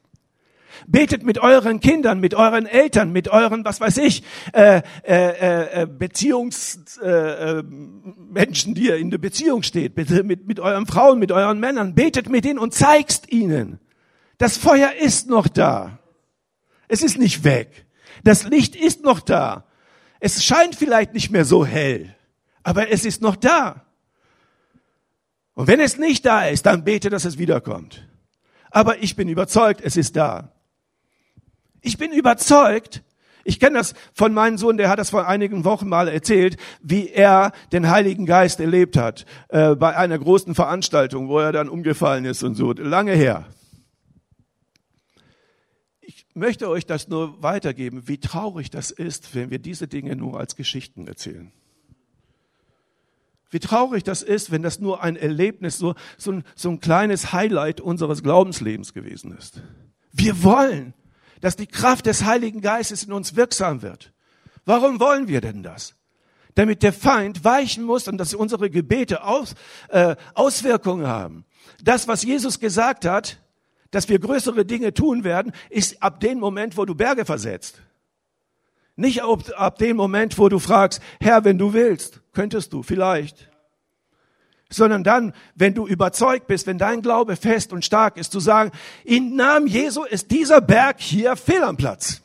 Betet 0.86 1.22
mit 1.24 1.38
euren 1.38 1.80
Kindern, 1.80 2.20
mit 2.20 2.34
euren 2.34 2.66
Eltern, 2.66 3.12
mit 3.12 3.28
euren, 3.28 3.64
was 3.64 3.80
weiß 3.80 3.98
ich, 3.98 4.22
äh, 4.52 4.82
äh, 5.02 5.82
äh, 5.82 5.86
Beziehungsmenschen, 5.86 7.02
äh, 7.02 7.58
äh, 7.58 7.62
Menschen, 7.62 8.74
die 8.74 8.86
ihr 8.86 8.96
in 8.96 9.10
der 9.10 9.18
Beziehung 9.18 9.62
steht. 9.62 9.94
Bitte 9.94 10.22
mit, 10.22 10.46
mit 10.46 10.60
euren 10.60 10.86
Frauen, 10.86 11.18
mit 11.18 11.32
euren 11.32 11.60
Männern. 11.60 11.94
Betet 11.94 12.28
mit 12.28 12.44
ihnen 12.44 12.58
und 12.58 12.74
zeigst 12.74 13.30
ihnen. 13.32 13.78
Das 14.38 14.56
Feuer 14.56 14.92
ist 15.00 15.28
noch 15.28 15.48
da. 15.48 15.98
Es 16.88 17.02
ist 17.02 17.18
nicht 17.18 17.44
weg. 17.44 17.86
Das 18.24 18.44
Licht 18.44 18.74
ist 18.74 19.02
noch 19.04 19.20
da. 19.20 19.64
Es 20.18 20.44
scheint 20.44 20.74
vielleicht 20.74 21.14
nicht 21.14 21.30
mehr 21.30 21.44
so 21.44 21.64
hell, 21.64 22.14
aber 22.62 22.90
es 22.90 23.04
ist 23.04 23.22
noch 23.22 23.36
da. 23.36 23.86
Und 25.54 25.66
wenn 25.66 25.80
es 25.80 25.98
nicht 25.98 26.26
da 26.26 26.46
ist, 26.46 26.66
dann 26.66 26.84
bete, 26.84 27.10
dass 27.10 27.24
es 27.24 27.38
wiederkommt. 27.38 28.06
Aber 28.70 29.02
ich 29.02 29.16
bin 29.16 29.28
überzeugt, 29.28 29.80
es 29.82 29.96
ist 29.96 30.16
da. 30.16 30.52
Ich 31.82 31.98
bin 31.98 32.12
überzeugt, 32.12 33.02
ich 33.44 33.58
kenne 33.58 33.78
das 33.78 33.94
von 34.14 34.34
meinem 34.34 34.58
Sohn, 34.58 34.76
der 34.76 34.88
hat 34.88 34.98
das 34.98 35.10
vor 35.10 35.26
einigen 35.26 35.64
Wochen 35.64 35.88
mal 35.88 36.08
erzählt, 36.08 36.56
wie 36.82 37.08
er 37.08 37.52
den 37.72 37.90
Heiligen 37.90 38.26
Geist 38.26 38.60
erlebt 38.60 38.96
hat 38.96 39.24
äh, 39.48 39.74
bei 39.74 39.96
einer 39.96 40.18
großen 40.18 40.54
Veranstaltung, 40.54 41.28
wo 41.28 41.38
er 41.38 41.52
dann 41.52 41.68
umgefallen 41.68 42.24
ist 42.24 42.42
und 42.42 42.54
so, 42.54 42.72
lange 42.72 43.12
her. 43.12 43.46
Ich 46.00 46.26
möchte 46.34 46.68
euch 46.68 46.86
das 46.86 47.08
nur 47.08 47.42
weitergeben, 47.42 48.06
wie 48.06 48.18
traurig 48.18 48.70
das 48.70 48.90
ist, 48.90 49.34
wenn 49.34 49.50
wir 49.50 49.58
diese 49.58 49.88
Dinge 49.88 50.16
nur 50.16 50.38
als 50.38 50.54
Geschichten 50.54 51.06
erzählen. 51.06 51.52
Wie 53.50 53.58
traurig 53.58 54.04
das 54.04 54.22
ist, 54.22 54.52
wenn 54.52 54.62
das 54.62 54.78
nur 54.78 55.02
ein 55.02 55.16
Erlebnis, 55.16 55.76
so, 55.76 55.94
so, 56.16 56.30
ein, 56.32 56.44
so 56.54 56.70
ein 56.70 56.78
kleines 56.78 57.32
Highlight 57.32 57.80
unseres 57.80 58.22
Glaubenslebens 58.22 58.94
gewesen 58.94 59.36
ist. 59.36 59.60
Wir 60.12 60.44
wollen, 60.44 60.94
dass 61.40 61.56
die 61.56 61.66
Kraft 61.66 62.06
des 62.06 62.24
Heiligen 62.24 62.60
Geistes 62.60 63.02
in 63.02 63.12
uns 63.12 63.36
wirksam 63.36 63.82
wird. 63.82 64.12
Warum 64.64 65.00
wollen 65.00 65.28
wir 65.28 65.40
denn 65.40 65.62
das? 65.62 65.94
Damit 66.54 66.82
der 66.82 66.92
Feind 66.92 67.44
weichen 67.44 67.84
muss 67.84 68.08
und 68.08 68.18
dass 68.18 68.34
unsere 68.34 68.70
Gebete 68.70 69.24
aus, 69.24 69.54
äh, 69.88 70.16
Auswirkungen 70.34 71.06
haben. 71.06 71.44
Das, 71.82 72.08
was 72.08 72.22
Jesus 72.22 72.60
gesagt 72.60 73.04
hat, 73.04 73.38
dass 73.90 74.08
wir 74.08 74.18
größere 74.18 74.64
Dinge 74.64 74.94
tun 74.94 75.24
werden, 75.24 75.52
ist 75.68 76.02
ab 76.02 76.20
dem 76.20 76.38
Moment, 76.38 76.76
wo 76.76 76.84
du 76.84 76.94
Berge 76.94 77.24
versetzt. 77.24 77.80
Nicht 78.96 79.22
ab, 79.22 79.50
ab 79.56 79.78
dem 79.78 79.96
Moment, 79.96 80.38
wo 80.38 80.48
du 80.48 80.58
fragst, 80.58 81.00
Herr, 81.20 81.44
wenn 81.44 81.58
du 81.58 81.72
willst, 81.72 82.20
könntest 82.32 82.72
du 82.72 82.82
vielleicht 82.82 83.49
sondern 84.70 85.04
dann, 85.04 85.34
wenn 85.54 85.74
du 85.74 85.86
überzeugt 85.86 86.46
bist, 86.46 86.66
wenn 86.66 86.78
dein 86.78 87.02
Glaube 87.02 87.36
fest 87.36 87.72
und 87.72 87.84
stark 87.84 88.16
ist, 88.16 88.32
zu 88.32 88.40
sagen, 88.40 88.70
im 89.04 89.36
Namen 89.36 89.66
Jesu 89.66 90.04
ist 90.04 90.30
dieser 90.30 90.60
Berg 90.60 91.00
hier 91.00 91.36
fehl 91.36 91.62
am 91.62 91.76
Platz. 91.76 92.22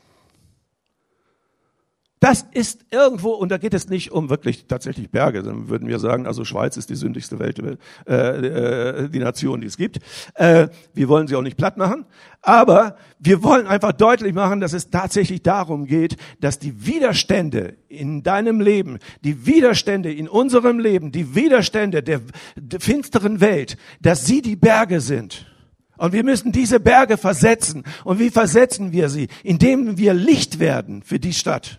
Das 2.26 2.44
ist 2.54 2.88
irgendwo, 2.90 3.34
und 3.34 3.50
da 3.50 3.60
geht 3.60 3.76
es 3.76 3.88
nicht 3.88 4.12
um 4.12 4.32
wirklich 4.32 4.66
tatsächlich 4.66 5.12
Berge, 5.12 5.44
dann 5.44 5.70
würden 5.70 5.88
wir 5.88 6.00
sagen, 6.00 6.26
also 6.26 6.44
Schweiz 6.44 6.76
ist 6.76 6.90
die 6.90 6.96
sündigste 6.96 7.38
Welt, 7.38 7.62
äh, 8.08 8.14
äh, 8.14 9.10
die 9.10 9.20
Nation, 9.20 9.62
die 9.62 9.68
es 9.68 9.78
gibt. 9.78 10.00
Äh, 10.34 10.70
wir 10.96 11.08
wollen 11.08 11.28
sie 11.28 11.36
auch 11.36 11.44
nicht 11.44 11.56
platt 11.56 11.78
machen, 11.78 12.08
aber 12.42 12.98
wir 13.20 13.44
wollen 13.44 13.68
einfach 13.68 13.92
deutlich 13.92 14.34
machen, 14.34 14.60
dass 14.60 14.74
es 14.74 14.90
tatsächlich 14.90 15.44
darum 15.44 15.86
geht, 15.86 16.16
dass 16.40 16.58
die 16.58 16.88
Widerstände 16.88 17.76
in 17.90 18.24
deinem 18.24 18.60
Leben, 18.60 18.98
die 19.24 19.46
Widerstände 19.46 20.12
in 20.12 20.28
unserem 20.28 20.80
Leben, 20.80 21.12
die 21.12 21.36
Widerstände 21.36 22.02
der, 22.02 22.22
der 22.56 22.80
finsteren 22.80 23.40
Welt, 23.40 23.78
dass 24.02 24.26
sie 24.26 24.42
die 24.42 24.56
Berge 24.56 25.00
sind. 25.00 25.46
Und 25.98 26.12
wir 26.12 26.24
müssen 26.24 26.52
diese 26.52 26.80
Berge 26.80 27.18
versetzen. 27.18 27.84
Und 28.04 28.18
wie 28.18 28.32
versetzen 28.32 28.94
wir 28.94 29.10
sie? 29.10 29.28
Indem 29.44 30.00
wir 30.00 30.16
Licht 30.16 30.58
werden 30.58 31.04
für 31.04 31.20
die 31.20 31.32
Stadt 31.32 31.78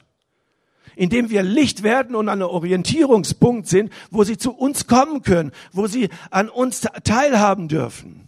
indem 0.96 1.30
wir 1.30 1.44
Licht 1.44 1.84
werden 1.84 2.16
und 2.16 2.28
an 2.28 2.42
einem 2.42 2.50
Orientierungspunkt 2.50 3.68
sind, 3.68 3.92
wo 4.10 4.24
sie 4.24 4.36
zu 4.36 4.52
uns 4.52 4.88
kommen 4.88 5.22
können, 5.22 5.52
wo 5.72 5.86
sie 5.86 6.08
an 6.30 6.48
uns 6.48 6.80
teilhaben 7.04 7.68
dürfen. 7.68 8.26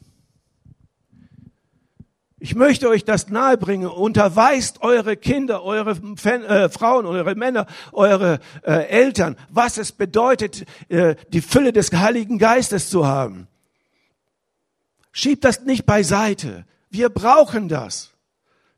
Ich 2.40 2.54
möchte 2.54 2.88
euch 2.88 3.04
das 3.04 3.28
nahebringen. 3.28 3.88
Unterweist 3.88 4.82
eure 4.82 5.16
Kinder, 5.16 5.64
eure 5.64 5.96
Fan, 6.16 6.44
äh, 6.44 6.68
Frauen, 6.68 7.04
eure 7.04 7.34
Männer, 7.34 7.66
eure 7.92 8.38
äh, 8.62 8.86
Eltern, 8.86 9.36
was 9.48 9.76
es 9.76 9.90
bedeutet, 9.90 10.64
äh, 10.88 11.16
die 11.32 11.40
Fülle 11.40 11.72
des 11.72 11.90
Heiligen 11.92 12.38
Geistes 12.38 12.90
zu 12.90 13.08
haben. 13.08 13.48
Schiebt 15.10 15.44
das 15.44 15.62
nicht 15.62 15.84
beiseite. 15.84 16.64
Wir 16.90 17.08
brauchen 17.08 17.68
das. 17.68 18.12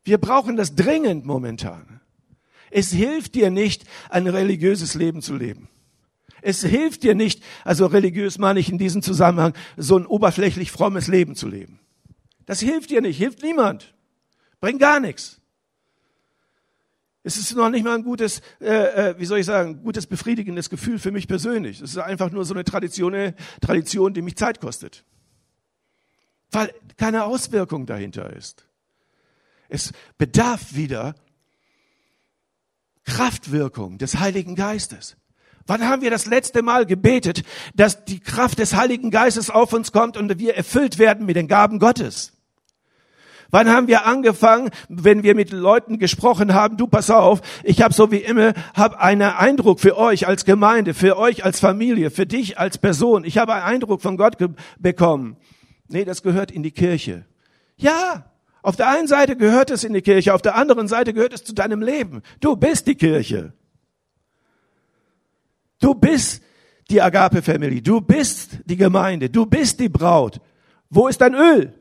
Wir 0.03 0.17
brauchen 0.17 0.57
das 0.57 0.75
dringend 0.75 1.27
momentan. 1.27 2.00
Es 2.71 2.91
hilft 2.91 3.35
dir 3.35 3.51
nicht, 3.51 3.83
ein 4.09 4.27
religiöses 4.27 4.95
Leben 4.95 5.21
zu 5.21 5.35
leben. 5.35 5.67
Es 6.41 6.63
hilft 6.63 7.03
dir 7.03 7.13
nicht, 7.13 7.43
also 7.63 7.85
religiös 7.85 8.39
meine 8.39 8.59
ich 8.59 8.69
in 8.69 8.79
diesem 8.79 9.03
Zusammenhang, 9.03 9.53
so 9.77 9.97
ein 9.97 10.07
oberflächlich 10.07 10.71
frommes 10.71 11.07
Leben 11.07 11.35
zu 11.35 11.47
leben. 11.47 11.79
Das 12.45 12.59
hilft 12.59 12.89
dir 12.89 13.01
nicht, 13.01 13.17
hilft 13.17 13.43
niemand. 13.43 13.93
Bringt 14.59 14.79
gar 14.79 14.99
nichts. 14.99 15.39
Es 17.23 17.37
ist 17.37 17.55
noch 17.55 17.69
nicht 17.69 17.83
mal 17.83 17.95
ein 17.95 18.03
gutes, 18.03 18.41
äh, 18.59 19.09
äh 19.11 19.19
wie 19.19 19.25
soll 19.25 19.39
ich 19.39 19.45
sagen, 19.45 19.83
gutes 19.83 20.07
befriedigendes 20.07 20.71
Gefühl 20.71 20.97
für 20.97 21.11
mich 21.11 21.27
persönlich. 21.27 21.79
Es 21.79 21.91
ist 21.91 21.97
einfach 21.99 22.31
nur 22.31 22.45
so 22.45 22.55
eine 22.55 22.63
Tradition, 22.63 23.33
Tradition, 23.61 24.13
die 24.15 24.23
mich 24.23 24.37
Zeit 24.37 24.59
kostet. 24.59 25.05
Weil 26.49 26.73
keine 26.97 27.25
Auswirkung 27.25 27.85
dahinter 27.85 28.33
ist. 28.33 28.65
Es 29.69 29.93
bedarf 30.17 30.75
wieder 30.75 31.15
Kraftwirkung 33.05 33.97
des 33.97 34.19
Heiligen 34.19 34.55
Geistes. 34.55 35.17
Wann 35.67 35.87
haben 35.87 36.01
wir 36.01 36.09
das 36.09 36.25
letzte 36.25 36.63
Mal 36.63 36.85
gebetet, 36.85 37.43
dass 37.75 38.03
die 38.05 38.19
Kraft 38.19 38.59
des 38.59 38.75
Heiligen 38.75 39.11
Geistes 39.11 39.49
auf 39.49 39.73
uns 39.73 39.91
kommt 39.91 40.17
und 40.17 40.39
wir 40.39 40.55
erfüllt 40.55 40.97
werden 40.97 41.25
mit 41.25 41.35
den 41.35 41.47
Gaben 41.47 41.79
Gottes? 41.79 42.33
Wann 43.51 43.69
haben 43.69 43.87
wir 43.87 44.05
angefangen, 44.05 44.69
wenn 44.87 45.23
wir 45.23 45.35
mit 45.35 45.51
Leuten 45.51 45.99
gesprochen 45.99 46.53
haben, 46.53 46.77
du 46.77 46.87
pass 46.87 47.09
auf, 47.09 47.41
ich 47.63 47.81
habe 47.81 47.93
so 47.93 48.09
wie 48.09 48.17
immer 48.17 48.53
hab 48.73 48.97
einen 48.97 49.21
Eindruck 49.33 49.81
für 49.81 49.97
euch 49.97 50.25
als 50.25 50.45
Gemeinde, 50.45 50.93
für 50.93 51.17
euch 51.17 51.43
als 51.43 51.59
Familie, 51.59 52.11
für 52.11 52.25
dich 52.25 52.57
als 52.57 52.77
Person. 52.77 53.25
Ich 53.25 53.37
habe 53.37 53.53
einen 53.53 53.63
Eindruck 53.63 54.01
von 54.01 54.15
Gott 54.15 54.37
bekommen. 54.79 55.35
Nee, 55.89 56.05
das 56.05 56.23
gehört 56.23 56.49
in 56.49 56.63
die 56.63 56.71
Kirche. 56.71 57.25
Ja, 57.75 58.30
auf 58.63 58.75
der 58.75 58.89
einen 58.89 59.07
Seite 59.07 59.35
gehört 59.35 59.71
es 59.71 59.83
in 59.83 59.93
die 59.93 60.01
Kirche, 60.01 60.33
auf 60.33 60.41
der 60.41 60.55
anderen 60.55 60.87
Seite 60.87 61.13
gehört 61.13 61.33
es 61.33 61.43
zu 61.43 61.53
deinem 61.53 61.81
Leben. 61.81 62.21
Du 62.39 62.55
bist 62.55 62.87
die 62.87 62.95
Kirche. 62.95 63.53
Du 65.79 65.95
bist 65.95 66.43
die 66.89 67.01
Agape 67.01 67.41
Family. 67.41 67.81
Du 67.81 68.01
bist 68.01 68.59
die 68.65 68.77
Gemeinde. 68.77 69.29
Du 69.29 69.45
bist 69.45 69.79
die 69.79 69.89
Braut. 69.89 70.39
Wo 70.89 71.07
ist 71.07 71.21
dein 71.21 71.33
Öl? 71.33 71.73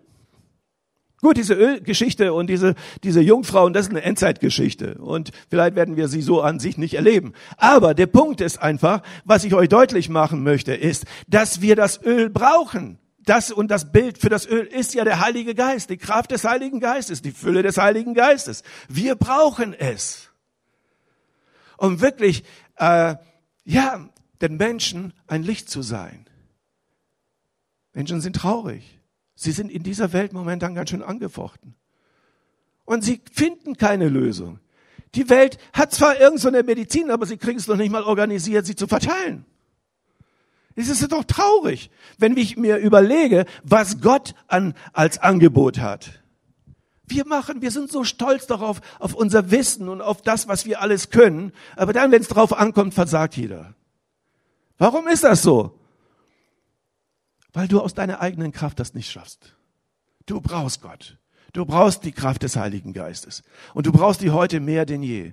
Gut, 1.21 1.37
diese 1.37 1.53
Ölgeschichte 1.53 2.33
und 2.33 2.47
diese, 2.49 2.75
diese 3.05 3.21
Jungfrauen, 3.21 3.75
das 3.75 3.87
ist 3.87 3.91
eine 3.91 4.03
Endzeitgeschichte. 4.03 4.95
Und 4.95 5.33
vielleicht 5.51 5.77
werden 5.77 5.97
wir 5.97 6.09
sie 6.09 6.23
so 6.23 6.41
an 6.41 6.61
sich 6.61 6.79
nicht 6.79 6.95
erleben. 6.95 7.35
Aber 7.59 7.93
der 7.93 8.07
Punkt 8.07 8.41
ist 8.41 8.63
einfach, 8.63 9.03
was 9.27 9.45
ich 9.45 9.53
euch 9.53 9.69
deutlich 9.69 10.09
machen 10.09 10.43
möchte, 10.43 10.73
ist, 10.73 11.05
dass 11.29 11.61
wir 11.61 11.77
das 11.77 12.03
Öl 12.03 12.31
brauchen 12.31 13.00
das 13.25 13.50
und 13.50 13.71
das 13.71 13.93
Bild 13.93 14.19
für 14.19 14.29
das 14.29 14.47
Öl 14.47 14.67
ist 14.67 14.95
ja 14.95 15.05
der 15.05 15.21
Heilige 15.21 15.55
Geist, 15.55 15.91
die 15.91 15.99
Kraft 15.99 16.31
des 16.31 16.45
Heiligen 16.45 16.81
Geistes, 16.81 17.23
die 17.23 17.33
Fülle 17.33 17.62
des 17.62 17.77
Heiligen 17.77 18.15
Geistes. 18.15 18.62
Wir 18.89 19.15
brauchen 19.15 19.75
es, 19.75 20.31
um 21.77 22.00
wirklich, 22.00 22.45
äh, 22.77 23.17
ja, 23.65 24.09
den 24.41 24.57
Menschen 24.57 25.12
ein 25.27 25.43
Licht 25.43 25.69
zu 25.69 25.83
sein. 25.83 26.27
Menschen 27.93 28.21
sind 28.21 28.37
traurig. 28.37 28.99
Sie 29.35 29.53
sind 29.53 29.71
in 29.71 29.83
dieser 29.83 30.12
Welt 30.12 30.33
momentan 30.33 30.75
ganz 30.75 30.91
schön 30.91 31.03
angefochten. 31.03 31.75
Und 32.85 33.03
sie 33.03 33.21
finden 33.33 33.77
keine 33.77 34.09
Lösung. 34.09 34.61
Die 35.15 35.29
Welt 35.29 35.59
hat 35.73 35.93
zwar 35.93 36.21
irgendeine 36.21 36.59
so 36.59 36.65
Medizin, 36.65 37.11
aber 37.11 37.27
sie 37.27 37.37
kriegen 37.37 37.59
es 37.59 37.67
noch 37.67 37.77
nicht 37.77 37.91
mal 37.91 38.05
organisiert, 38.05 38.67
sie 38.67 38.77
zu 38.77 38.87
verteilen. 38.87 39.45
Es 40.89 41.01
ist 41.01 41.13
doch 41.13 41.25
traurig, 41.25 41.91
wenn 42.19 42.37
ich 42.37 42.57
mir 42.57 42.79
überlege, 42.79 43.45
was 43.63 44.01
Gott 44.01 44.35
an, 44.49 44.75
als 44.93 45.19
Angebot 45.19 45.79
hat. 45.79 46.23
Wir 47.07 47.27
machen, 47.27 47.61
wir 47.61 47.71
sind 47.71 47.91
so 47.91 48.05
stolz 48.05 48.47
darauf, 48.47 48.81
auf 49.01 49.15
unser 49.15 49.51
Wissen 49.51 49.89
und 49.89 50.01
auf 50.01 50.23
das, 50.23 50.47
was 50.47 50.65
wir 50.65 50.81
alles 50.81 51.11
können. 51.11 51.53
Aber 51.77 51.93
dann, 51.93 52.13
wenn 52.13 52.23
es 52.23 52.29
drauf 52.29 52.57
ankommt, 52.57 52.95
versagt 52.95 53.37
jeder. 53.37 53.75
Warum 54.79 55.09
ist 55.09 55.25
das 55.25 55.43
so? 55.43 55.79
Weil 57.53 57.67
du 57.69 57.81
aus 57.81 57.95
deiner 57.95 58.21
eigenen 58.21 58.53
Kraft 58.53 58.79
das 58.79 58.95
nicht 58.95 59.11
schaffst. 59.11 59.57
Du 60.27 60.41
brauchst 60.41 60.83
Gott. 60.83 61.19
Du 61.53 61.67
brauchst 61.67 62.05
die 62.05 62.13
Kraft 62.13 62.45
des 62.45 62.55
Heiligen 62.55 62.93
Geistes. 62.93 63.43
Und 63.75 63.87
du 63.87 63.93
brauchst 63.93 64.21
die 64.21 64.31
heute 64.31 64.61
mehr 64.61 64.87
denn 64.87 65.03
je. 65.03 65.33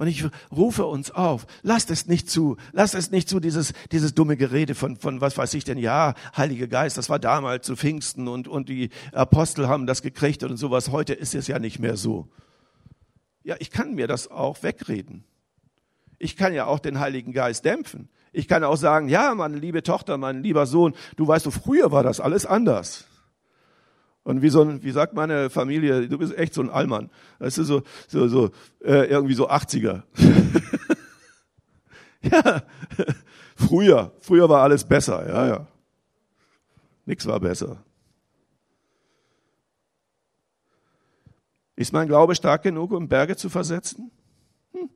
Und 0.00 0.06
ich 0.06 0.24
rufe 0.50 0.86
uns 0.86 1.10
auf, 1.10 1.46
lasst 1.60 1.90
es 1.90 2.06
nicht 2.06 2.30
zu, 2.30 2.56
lasst 2.72 2.94
es 2.94 3.10
nicht 3.10 3.28
zu, 3.28 3.38
dieses, 3.38 3.74
dieses 3.92 4.14
dumme 4.14 4.38
Gerede 4.38 4.74
von, 4.74 4.96
von, 4.96 5.20
was 5.20 5.36
weiß 5.36 5.52
ich 5.52 5.64
denn, 5.64 5.76
ja, 5.76 6.14
Heiliger 6.34 6.68
Geist, 6.68 6.96
das 6.96 7.10
war 7.10 7.18
damals 7.18 7.66
zu 7.66 7.76
Pfingsten 7.76 8.26
und, 8.26 8.48
und 8.48 8.70
die 8.70 8.88
Apostel 9.12 9.68
haben 9.68 9.86
das 9.86 10.00
gekriegt 10.00 10.42
und 10.42 10.56
sowas. 10.56 10.90
Heute 10.90 11.12
ist 11.12 11.34
es 11.34 11.48
ja 11.48 11.58
nicht 11.58 11.80
mehr 11.80 11.98
so. 11.98 12.28
Ja, 13.42 13.56
ich 13.58 13.70
kann 13.70 13.94
mir 13.94 14.06
das 14.06 14.30
auch 14.30 14.62
wegreden. 14.62 15.24
Ich 16.18 16.34
kann 16.34 16.54
ja 16.54 16.64
auch 16.64 16.78
den 16.78 16.98
Heiligen 16.98 17.34
Geist 17.34 17.66
dämpfen. 17.66 18.08
Ich 18.32 18.48
kann 18.48 18.64
auch 18.64 18.76
sagen, 18.76 19.10
ja, 19.10 19.34
meine 19.34 19.58
liebe 19.58 19.82
Tochter, 19.82 20.16
mein 20.16 20.42
lieber 20.42 20.64
Sohn, 20.64 20.94
du 21.16 21.28
weißt, 21.28 21.44
du, 21.44 21.50
früher 21.50 21.92
war 21.92 22.02
das 22.02 22.20
alles 22.20 22.46
anders. 22.46 23.04
Und 24.22 24.42
wie 24.42 24.50
so 24.50 24.62
ein, 24.62 24.82
wie 24.82 24.90
sagt 24.90 25.14
meine 25.14 25.50
Familie, 25.50 26.08
du 26.08 26.18
bist 26.18 26.36
echt 26.36 26.54
so 26.54 26.60
ein 26.60 26.70
Allmann. 26.70 27.10
Weißt 27.38 27.58
du, 27.58 27.64
so, 27.64 27.82
so, 28.06 28.28
so, 28.28 28.50
äh, 28.84 29.06
irgendwie 29.06 29.34
so 29.34 29.48
80er. 29.48 30.02
ja, 32.22 32.62
früher, 33.56 34.12
früher 34.20 34.48
war 34.48 34.62
alles 34.62 34.84
besser, 34.84 35.26
ja, 35.26 35.46
ja. 35.46 35.66
Nix 37.06 37.26
war 37.26 37.40
besser. 37.40 37.82
Ist 41.80 41.94
mein 41.94 42.08
Glaube 42.08 42.34
stark 42.34 42.62
genug, 42.62 42.92
um 42.92 43.08
Berge 43.08 43.36
zu 43.36 43.48
versetzen? 43.48 44.10
Hm. 44.72 44.90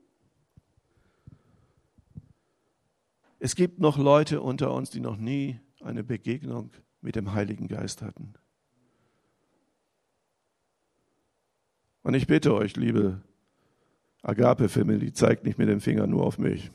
Es 3.39 3.57
gibt 3.57 3.81
noch 3.81 3.97
Leute 3.97 4.43
unter 4.43 4.71
uns, 4.71 4.91
die 4.91 5.01
noch 5.01 5.17
nie 5.17 5.59
eine 5.81 6.05
Begegnung 6.05 6.73
mit 7.01 7.17
dem 7.17 7.33
Heiligen 7.33 7.69
Geist 7.69 8.03
hatten. 8.03 8.35
Und 12.05 12.13
ich 12.13 12.27
bitte 12.27 12.55
euch, 12.55 12.77
liebe 12.77 13.23
Agape-Family, 14.23 15.15
zeigt 15.15 15.45
nicht 15.45 15.59
mit 15.59 15.69
dem 15.69 15.81
Finger 15.81 16.07
nur 16.07 16.25
auf 16.25 16.39
mich. 16.39 16.71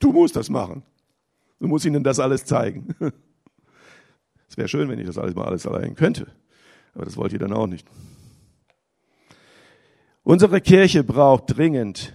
Du 0.00 0.12
musst 0.12 0.34
das 0.36 0.50
machen. 0.50 0.82
Du 1.60 1.68
musst 1.68 1.86
ihnen 1.86 2.04
das 2.04 2.20
alles 2.20 2.44
zeigen. 2.44 2.94
Es 4.46 4.58
wäre 4.58 4.68
schön, 4.68 4.88
wenn 4.88 5.00
ich 5.00 5.06
das 5.06 5.18
alles 5.18 5.34
mal 5.34 5.46
alles 5.46 5.66
allein 5.66 5.96
könnte. 5.96 6.28
Aber 6.94 7.04
das 7.04 7.16
wollt 7.16 7.32
ihr 7.32 7.40
dann 7.40 7.52
auch 7.52 7.66
nicht. 7.66 7.88
Unsere 10.22 10.60
Kirche 10.60 11.02
braucht 11.02 11.56
dringend 11.56 12.12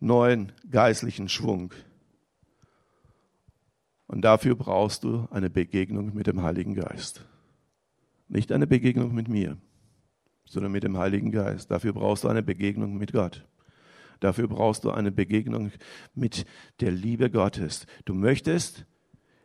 neuen 0.00 0.52
geistlichen 0.70 1.28
Schwung. 1.28 1.74
Und 4.06 4.22
dafür 4.22 4.54
brauchst 4.54 5.04
du 5.04 5.28
eine 5.30 5.50
Begegnung 5.50 6.14
mit 6.14 6.28
dem 6.28 6.40
Heiligen 6.42 6.74
Geist. 6.74 7.26
Nicht 8.28 8.52
eine 8.52 8.66
Begegnung 8.66 9.14
mit 9.14 9.28
mir, 9.28 9.56
sondern 10.44 10.72
mit 10.72 10.84
dem 10.84 10.96
Heiligen 10.96 11.30
Geist. 11.30 11.70
Dafür 11.70 11.92
brauchst 11.92 12.24
du 12.24 12.28
eine 12.28 12.42
Begegnung 12.42 12.96
mit 12.96 13.12
Gott. 13.12 13.46
Dafür 14.20 14.48
brauchst 14.48 14.84
du 14.84 14.90
eine 14.90 15.12
Begegnung 15.12 15.72
mit 16.14 16.46
der 16.80 16.90
Liebe 16.90 17.30
Gottes. 17.30 17.86
Du 18.04 18.14
möchtest, 18.14 18.86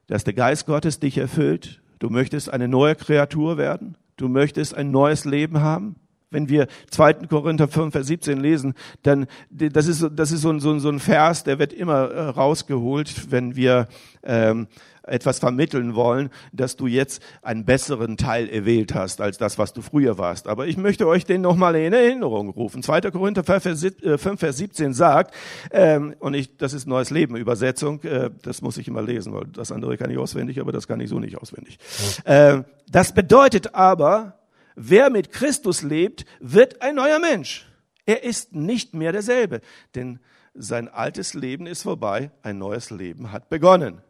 dass 0.08 0.24
der 0.24 0.34
Geist 0.34 0.66
Gottes 0.66 1.00
dich 1.00 1.18
erfüllt. 1.18 1.82
Du 2.00 2.10
möchtest 2.10 2.52
eine 2.52 2.68
neue 2.68 2.96
Kreatur 2.96 3.58
werden. 3.58 3.98
Du 4.18 4.28
möchtest 4.28 4.74
ein 4.74 4.92
neues 4.92 5.26
Leben 5.26 5.62
haben. 5.62 5.96
Wenn 6.32 6.48
wir 6.48 6.68
2. 6.90 7.28
Korinther 7.28 7.68
5, 7.68 7.92
Vers 7.92 8.08
17 8.08 8.40
lesen, 8.40 8.74
dann, 9.04 9.28
das 9.50 9.88
ist, 9.88 10.10
das 10.16 10.32
ist 10.32 10.42
so, 10.42 10.50
ein, 10.50 10.62
so, 10.62 10.90
ein, 10.90 11.00
Vers, 11.00 11.44
der 11.44 11.60
wird 11.60 11.74
immer 11.74 12.10
äh, 12.10 12.22
rausgeholt, 12.30 13.32
wenn 13.32 13.58
wir 13.58 13.90
ähm, 14.24 14.68
etwas 15.04 15.40
vermitteln 15.40 15.96
wollen, 15.96 16.30
dass 16.52 16.76
du 16.76 16.88
jetzt 16.88 17.22
einen 17.42 17.66
besseren 17.66 18.18
Teil 18.18 18.50
erwählt 18.50 18.94
hast 18.94 19.22
als 19.22 19.38
das, 19.38 19.58
was 19.58 19.74
du 19.74 19.82
früher 19.82 20.18
warst. 20.18 20.48
Aber 20.48 20.68
ich 20.68 20.78
möchte 20.78 21.08
euch 21.08 21.26
den 21.26 21.42
nochmal 21.42 21.76
in 21.76 21.94
Erinnerung 21.94 22.50
rufen. 22.50 22.84
2. 22.84 23.02
Korinther 23.12 23.44
5, 23.44 24.40
Vers 24.40 24.58
17 24.58 24.94
sagt, 24.94 25.34
ähm, 25.72 26.16
und 26.20 26.34
ich, 26.34 26.58
das 26.58 26.74
ist 26.74 26.88
Neues 26.88 27.10
Leben 27.10 27.36
Übersetzung, 27.36 28.02
äh, 28.04 28.30
das 28.42 28.62
muss 28.62 28.78
ich 28.78 28.88
immer 28.88 29.02
lesen, 29.02 29.34
weil 29.34 29.46
das 29.46 29.72
andere 29.72 29.98
kann 29.98 30.12
ich 30.12 30.18
auswendig, 30.18 30.60
aber 30.60 30.72
das 30.72 30.88
kann 30.88 31.00
ich 31.00 31.10
so 31.10 31.20
nicht 31.20 31.38
auswendig. 31.38 31.80
Äh, 32.26 32.64
das 32.90 33.14
bedeutet 33.14 33.74
aber, 33.74 34.40
wer 34.76 35.10
mit 35.10 35.32
Christus 35.32 35.82
lebt, 35.82 36.26
wird 36.40 36.82
ein 36.82 36.96
neuer 36.96 37.20
Mensch. 37.20 37.68
Er 38.06 38.24
ist 38.24 38.54
nicht 38.54 38.94
mehr 38.94 39.12
derselbe, 39.12 39.62
denn 39.96 40.20
sein 40.54 40.90
altes 40.90 41.34
Leben 41.34 41.66
ist 41.66 41.84
vorbei, 41.84 42.32
ein 42.42 42.58
neues 42.58 42.90
Leben 42.90 43.32
hat 43.32 43.50
begonnen. 43.50 44.02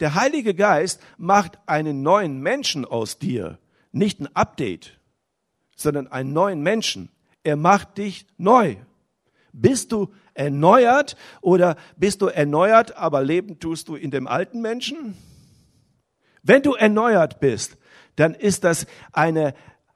Der 0.00 0.14
Heilige 0.14 0.54
Geist 0.54 1.00
macht 1.16 1.58
einen 1.66 2.02
neuen 2.02 2.40
Menschen 2.40 2.84
aus 2.84 3.18
dir, 3.18 3.58
nicht 3.92 4.20
ein 4.20 4.34
Update, 4.34 4.98
sondern 5.74 6.06
einen 6.08 6.32
neuen 6.32 6.62
Menschen. 6.62 7.10
Er 7.42 7.56
macht 7.56 7.98
dich 7.98 8.26
neu. 8.36 8.76
Bist 9.52 9.92
du 9.92 10.12
erneuert 10.34 11.16
oder 11.40 11.76
bist 11.96 12.20
du 12.20 12.26
erneuert, 12.26 12.96
aber 12.96 13.22
leben 13.22 13.58
tust 13.58 13.88
du 13.88 13.94
in 13.94 14.10
dem 14.10 14.26
alten 14.26 14.60
Menschen? 14.60 15.16
Wenn 16.42 16.62
du 16.62 16.74
erneuert 16.74 17.40
bist, 17.40 17.78
dann 18.16 18.34
ist 18.34 18.64
das 18.64 18.86
eine 19.12 19.54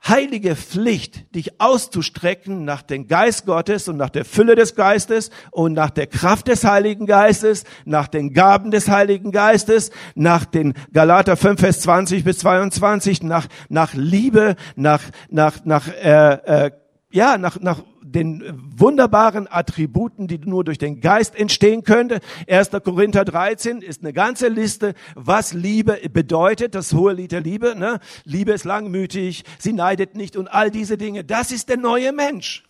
heilige 0.08 0.56
Pflicht, 0.56 1.34
dich 1.34 1.60
auszustrecken 1.60 2.64
nach 2.64 2.82
dem 2.82 3.06
Geist 3.06 3.46
Gottes 3.46 3.88
und 3.88 3.96
nach 3.96 4.10
der 4.10 4.24
Fülle 4.24 4.54
des 4.54 4.74
Geistes 4.74 5.30
und 5.50 5.74
nach 5.74 5.90
der 5.90 6.06
Kraft 6.06 6.48
des 6.48 6.64
Heiligen 6.64 7.06
Geistes, 7.06 7.64
nach 7.84 8.08
den 8.08 8.32
Gaben 8.32 8.70
des 8.70 8.88
Heiligen 8.88 9.30
Geistes, 9.30 9.90
nach 10.14 10.44
den 10.44 10.74
Galater 10.92 11.36
5, 11.36 11.60
Vers 11.60 11.80
20 11.80 12.24
bis 12.24 12.38
22, 12.38 13.22
nach, 13.22 13.46
nach 13.68 13.92
Liebe, 13.94 14.56
nach, 14.74 15.02
nach, 15.28 15.64
nach, 15.64 15.88
äh, 15.88 16.66
äh, 16.66 16.70
ja, 17.12 17.36
nach, 17.36 17.60
nach 17.60 17.82
den 18.12 18.42
wunderbaren 18.78 19.46
Attributen, 19.50 20.26
die 20.26 20.38
nur 20.38 20.64
durch 20.64 20.78
den 20.78 21.00
Geist 21.00 21.34
entstehen 21.34 21.84
könnte. 21.84 22.20
1. 22.48 22.70
Korinther 22.84 23.24
13 23.24 23.82
ist 23.82 24.02
eine 24.02 24.12
ganze 24.12 24.48
Liste, 24.48 24.94
was 25.14 25.52
Liebe 25.52 26.00
bedeutet, 26.12 26.74
das 26.74 26.92
hohe 26.92 27.12
Lied 27.12 27.32
der 27.32 27.40
Liebe. 27.40 27.74
Ne? 27.76 28.00
Liebe 28.24 28.52
ist 28.52 28.64
langmütig, 28.64 29.44
sie 29.58 29.72
neidet 29.72 30.16
nicht 30.16 30.36
und 30.36 30.48
all 30.48 30.70
diese 30.70 30.96
Dinge. 30.96 31.24
Das 31.24 31.52
ist 31.52 31.68
der 31.68 31.76
neue 31.76 32.12
Mensch. 32.12 32.64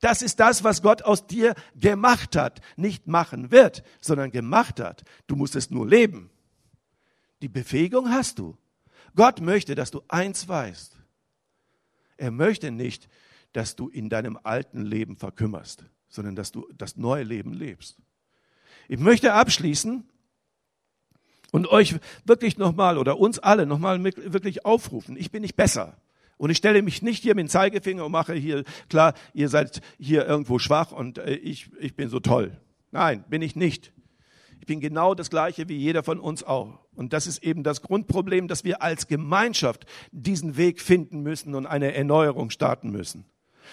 Das 0.00 0.22
ist 0.22 0.40
das, 0.40 0.64
was 0.64 0.82
Gott 0.82 1.02
aus 1.02 1.26
dir 1.26 1.54
gemacht 1.74 2.34
hat. 2.34 2.60
Nicht 2.76 3.06
machen 3.06 3.50
wird, 3.50 3.82
sondern 4.00 4.30
gemacht 4.30 4.80
hat. 4.80 5.04
Du 5.26 5.36
musst 5.36 5.56
es 5.56 5.70
nur 5.70 5.86
leben. 5.86 6.30
Die 7.42 7.48
Befähigung 7.48 8.10
hast 8.10 8.38
du. 8.38 8.56
Gott 9.14 9.40
möchte, 9.40 9.74
dass 9.74 9.90
du 9.90 10.02
eins 10.08 10.48
weißt. 10.48 10.96
Er 12.16 12.30
möchte 12.30 12.70
nicht, 12.70 13.08
dass 13.52 13.76
du 13.76 13.88
in 13.88 14.08
deinem 14.08 14.38
alten 14.42 14.82
Leben 14.82 15.16
verkümmerst, 15.16 15.84
sondern 16.08 16.36
dass 16.36 16.52
du 16.52 16.68
das 16.76 16.96
neue 16.96 17.24
Leben 17.24 17.52
lebst. 17.52 17.98
Ich 18.88 18.98
möchte 18.98 19.32
abschließen 19.32 20.04
und 21.52 21.66
euch 21.68 21.96
wirklich 22.24 22.58
nochmal 22.58 22.98
oder 22.98 23.18
uns 23.18 23.38
alle 23.38 23.66
nochmal 23.66 24.02
wirklich 24.02 24.64
aufrufen. 24.64 25.16
Ich 25.16 25.30
bin 25.30 25.42
nicht 25.42 25.56
besser. 25.56 25.96
Und 26.38 26.48
ich 26.48 26.56
stelle 26.56 26.80
mich 26.80 27.02
nicht 27.02 27.22
hier 27.22 27.34
mit 27.34 27.46
dem 27.46 27.48
Zeigefinger 27.50 28.06
und 28.06 28.12
mache 28.12 28.32
hier, 28.32 28.64
klar, 28.88 29.12
ihr 29.34 29.50
seid 29.50 29.82
hier 29.98 30.26
irgendwo 30.26 30.58
schwach 30.58 30.90
und 30.90 31.18
äh, 31.18 31.34
ich, 31.34 31.70
ich 31.78 31.94
bin 31.96 32.08
so 32.08 32.18
toll. 32.18 32.56
Nein, 32.92 33.24
bin 33.28 33.42
ich 33.42 33.56
nicht. 33.56 33.92
Ich 34.58 34.66
bin 34.66 34.80
genau 34.80 35.14
das 35.14 35.30
Gleiche 35.30 35.68
wie 35.68 35.76
jeder 35.76 36.02
von 36.02 36.18
uns 36.18 36.42
auch. 36.42 36.78
Und 36.94 37.12
das 37.12 37.26
ist 37.26 37.42
eben 37.42 37.62
das 37.62 37.82
Grundproblem, 37.82 38.48
dass 38.48 38.64
wir 38.64 38.82
als 38.82 39.06
Gemeinschaft 39.06 39.86
diesen 40.12 40.56
Weg 40.56 40.80
finden 40.80 41.22
müssen 41.22 41.54
und 41.54 41.66
eine 41.66 41.94
Erneuerung 41.94 42.50
starten 42.50 42.90
müssen. 42.90 43.24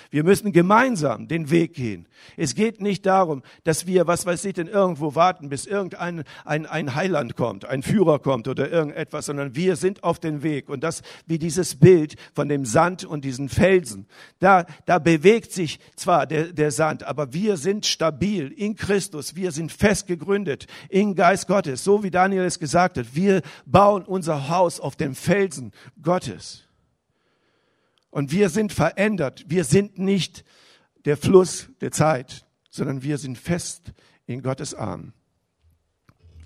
Wir 0.10 0.24
müssen 0.24 0.52
gemeinsam 0.52 1.28
den 1.28 1.50
Weg 1.50 1.74
gehen. 1.74 2.08
Es 2.36 2.56
geht 2.56 2.82
nicht 2.82 3.06
darum, 3.06 3.44
dass 3.64 3.88
wir, 3.88 4.08
was 4.08 4.26
weiß 4.26 4.46
ich 4.46 4.54
denn, 4.54 4.68
irgendwo 4.68 5.16
warten, 5.16 5.50
bis 5.50 5.66
irgendein 5.66 6.24
ein, 6.46 6.66
ein 6.66 6.96
Heiland 6.96 7.36
kommt, 7.36 7.66
ein 7.66 7.84
Führer 7.84 8.20
kommt 8.20 8.48
oder 8.48 8.70
irgendetwas, 8.70 9.28
sondern 9.28 9.56
wir 9.56 9.76
sind 9.76 10.04
auf 10.04 10.20
dem 10.20 10.44
Weg. 10.44 10.70
Und 10.70 10.84
das 10.84 11.02
wie 11.26 11.40
dieses 11.40 11.76
Bild 11.76 12.16
von 12.34 12.50
dem 12.50 12.66
Sand 12.66 13.06
und 13.06 13.24
diesen 13.24 13.50
Felsen. 13.50 14.08
Da, 14.40 14.66
da 14.86 15.00
bewegt 15.00 15.52
sich 15.52 15.80
zwar 15.96 16.26
der, 16.26 16.54
der 16.54 16.72
Sand, 16.72 17.04
aber 17.04 17.34
wir 17.34 17.58
sind 17.58 17.86
stabil 17.86 18.52
in 18.52 18.76
Christus. 18.76 19.36
Wir 19.36 19.52
sind 19.52 19.72
fest 19.72 20.08
gegründet 20.08 20.68
in 20.90 21.16
Geist 21.16 21.48
Gottes. 21.48 21.84
So 21.84 22.04
wie 22.04 22.12
Daniel 22.12 22.44
es 22.44 22.60
gesagt 22.60 22.98
hat. 22.98 23.16
Wir 23.16 23.42
bauen 23.66 24.04
unser 24.04 24.50
Haus 24.50 24.80
auf 24.80 24.96
dem 24.96 25.16
Felsen 25.16 25.72
Gottes. 26.02 26.67
Und 28.10 28.32
wir 28.32 28.50
sind 28.50 28.74
verändert. 28.74 29.46
Wir 29.48 29.64
sind 29.64 29.98
nicht 30.00 30.44
der 31.06 31.18
Fluss 31.18 31.70
der 31.82 31.92
Zeit, 31.92 32.46
sondern 32.70 33.04
wir 33.04 33.18
sind 33.18 33.38
fest 33.38 33.94
in 34.26 34.42
Gottes 34.42 34.74
Arm. 34.74 35.14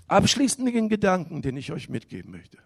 Abschließenden 0.06 0.88
Gedanken, 0.88 1.42
den 1.42 1.56
ich 1.56 1.72
euch 1.72 1.88
mitgeben 1.88 2.30
möchte. 2.30 2.58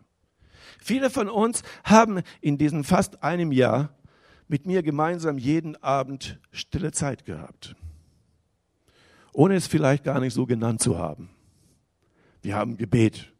Viele 0.80 1.10
von 1.10 1.28
uns 1.28 1.62
haben 1.84 2.22
in 2.40 2.58
diesem 2.58 2.84
fast 2.84 3.22
einem 3.22 3.52
Jahr 3.52 3.94
mit 4.48 4.66
mir 4.66 4.82
gemeinsam 4.82 5.38
jeden 5.38 5.76
Abend 5.82 6.40
stille 6.52 6.92
Zeit 6.92 7.24
gehabt. 7.24 7.74
Ohne 9.32 9.54
es 9.54 9.66
vielleicht 9.66 10.04
gar 10.04 10.20
nicht 10.20 10.34
so 10.34 10.46
genannt 10.46 10.80
zu 10.80 10.98
haben. 10.98 11.30
Wir 12.42 12.54
haben 12.54 12.76
Gebet. 12.76 13.32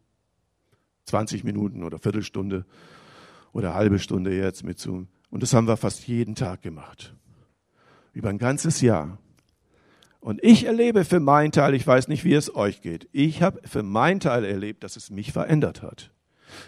20 1.05 1.45
Minuten 1.45 1.83
oder 1.83 1.99
Viertelstunde 1.99 2.65
oder 3.53 3.73
halbe 3.73 3.97
Stunde 3.97 4.35
jetzt 4.35 4.63
mit 4.63 4.77
Zoom. 4.77 5.07
Und 5.29 5.43
das 5.43 5.53
haben 5.53 5.67
wir 5.67 5.77
fast 5.77 6.07
jeden 6.07 6.35
Tag 6.35 6.61
gemacht. 6.61 7.13
Über 8.13 8.29
ein 8.29 8.37
ganzes 8.37 8.81
Jahr. 8.81 9.17
Und 10.19 10.43
ich 10.43 10.65
erlebe 10.65 11.05
für 11.05 11.19
meinen 11.19 11.51
Teil, 11.51 11.73
ich 11.73 11.85
weiß 11.85 12.07
nicht, 12.07 12.23
wie 12.23 12.33
es 12.33 12.53
euch 12.55 12.81
geht, 12.81 13.07
ich 13.11 13.41
habe 13.41 13.61
für 13.65 13.83
meinen 13.83 14.19
Teil 14.19 14.43
erlebt, 14.43 14.83
dass 14.83 14.95
es 14.95 15.09
mich 15.09 15.31
verändert 15.31 15.81
hat. 15.81 16.11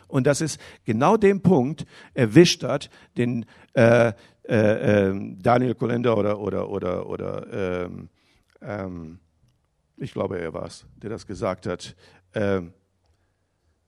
Und 0.07 0.27
dass 0.27 0.41
es 0.41 0.59
genau 0.85 1.17
den 1.17 1.41
Punkt 1.41 1.85
erwischt 2.13 2.63
hat, 2.63 2.89
den 3.17 3.45
äh, 3.73 4.13
äh, 4.43 5.09
äh, 5.09 5.35
Daniel 5.41 5.75
Kolender 5.75 6.17
oder, 6.17 6.39
oder, 6.39 6.69
oder, 6.69 7.07
oder 7.07 7.85
ähm, 7.85 8.09
ähm, 8.61 9.19
ich 9.97 10.13
glaube, 10.13 10.39
er 10.39 10.53
war 10.53 10.65
es, 10.65 10.85
der 10.95 11.09
das 11.09 11.27
gesagt 11.27 11.65
hat. 11.67 11.95
Ähm, 12.33 12.73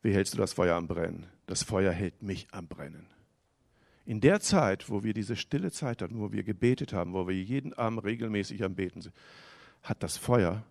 wie 0.01 0.13
hältst 0.13 0.33
du 0.33 0.37
das 0.37 0.53
Feuer 0.53 0.75
am 0.75 0.87
Brennen? 0.87 1.27
Das 1.45 1.63
Feuer 1.63 1.91
hält 1.91 2.21
mich 2.21 2.47
am 2.51 2.67
Brennen. 2.67 3.07
In 4.05 4.19
der 4.19 4.39
Zeit, 4.39 4.89
wo 4.89 5.03
wir 5.03 5.13
diese 5.13 5.35
stille 5.35 5.71
Zeit 5.71 6.01
hatten, 6.01 6.19
wo 6.19 6.31
wir 6.31 6.43
gebetet 6.43 6.93
haben, 6.93 7.13
wo 7.13 7.27
wir 7.27 7.35
jeden 7.35 7.73
Abend 7.73 8.03
regelmäßig 8.03 8.63
am 8.63 8.75
Beten 8.75 9.01
sind, 9.01 9.15
hat 9.83 10.01
das 10.03 10.17
Feuer 10.17 10.63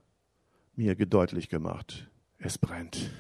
mir 0.75 0.97
gedeutlich 0.97 1.49
gemacht, 1.49 2.09
es 2.39 2.59
brennt. 2.59 3.11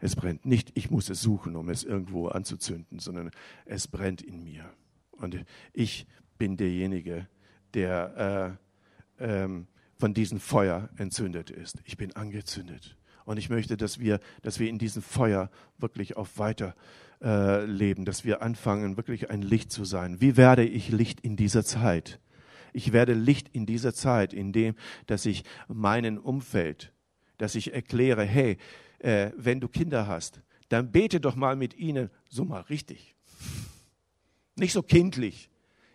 Es 0.00 0.14
brennt 0.14 0.46
nicht, 0.46 0.70
ich 0.74 0.90
muss 0.90 1.10
es 1.10 1.20
suchen, 1.20 1.56
um 1.56 1.68
es 1.68 1.82
irgendwo 1.82 2.28
anzuzünden, 2.28 3.00
sondern 3.00 3.30
es 3.64 3.88
brennt 3.88 4.22
in 4.22 4.44
mir. 4.44 4.70
Und 5.10 5.44
ich 5.72 6.06
bin 6.38 6.56
derjenige, 6.56 7.26
der 7.74 8.58
äh, 9.18 9.24
ähm, 9.24 9.66
von 9.96 10.14
diesem 10.14 10.38
Feuer 10.38 10.88
entzündet 10.96 11.50
ist. 11.50 11.82
Ich 11.84 11.96
bin 11.96 12.14
angezündet. 12.14 12.96
Und 13.24 13.36
ich 13.36 13.50
möchte, 13.50 13.76
dass 13.76 13.98
wir, 13.98 14.20
dass 14.42 14.60
wir 14.60 14.68
in 14.68 14.78
diesem 14.78 15.02
Feuer 15.02 15.50
wirklich 15.76 16.16
auf 16.16 16.38
weiter 16.38 16.68
äh, 16.68 17.07
leben, 17.20 18.04
dass 18.04 18.24
wir 18.24 18.42
anfangen, 18.42 18.96
wirklich 18.96 19.30
ein 19.30 19.42
Licht 19.42 19.72
zu 19.72 19.84
sein. 19.84 20.20
Wie 20.20 20.36
werde 20.36 20.64
ich 20.64 20.90
Licht 20.90 21.20
in 21.20 21.36
dieser 21.36 21.64
Zeit? 21.64 22.20
Ich 22.72 22.92
werde 22.92 23.14
Licht 23.14 23.48
in 23.52 23.66
dieser 23.66 23.92
Zeit, 23.92 24.32
indem, 24.32 24.74
dass 25.06 25.26
ich 25.26 25.44
meinen 25.66 26.18
Umfeld, 26.18 26.92
dass 27.38 27.54
ich 27.54 27.72
erkläre, 27.74 28.24
hey, 28.24 28.56
äh, 29.00 29.30
wenn 29.36 29.60
du 29.60 29.68
Kinder 29.68 30.06
hast, 30.06 30.40
dann 30.68 30.92
bete 30.92 31.20
doch 31.20 31.34
mal 31.34 31.56
mit 31.56 31.76
ihnen 31.76 32.10
so 32.28 32.44
mal 32.44 32.60
richtig. 32.62 33.14
Nicht 34.56 34.72
so 34.72 34.82
kindlich. 34.82 35.48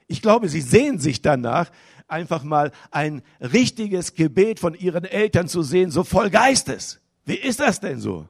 Ich 0.08 0.22
glaube, 0.22 0.50
sie 0.50 0.62
sehen 0.62 1.00
sich 1.00 1.22
danach, 1.22 1.72
einfach 2.08 2.44
mal 2.44 2.72
ein 2.92 3.22
richtiges 3.40 4.14
Gebet 4.14 4.60
von 4.60 4.74
ihren 4.74 5.06
Eltern 5.06 5.48
zu 5.48 5.64
sehen, 5.64 5.90
so 5.90 6.04
voll 6.04 6.30
Geistes. 6.30 7.00
Wie 7.26 7.36
ist 7.36 7.60
das 7.60 7.80
denn 7.80 8.00
so? 8.00 8.28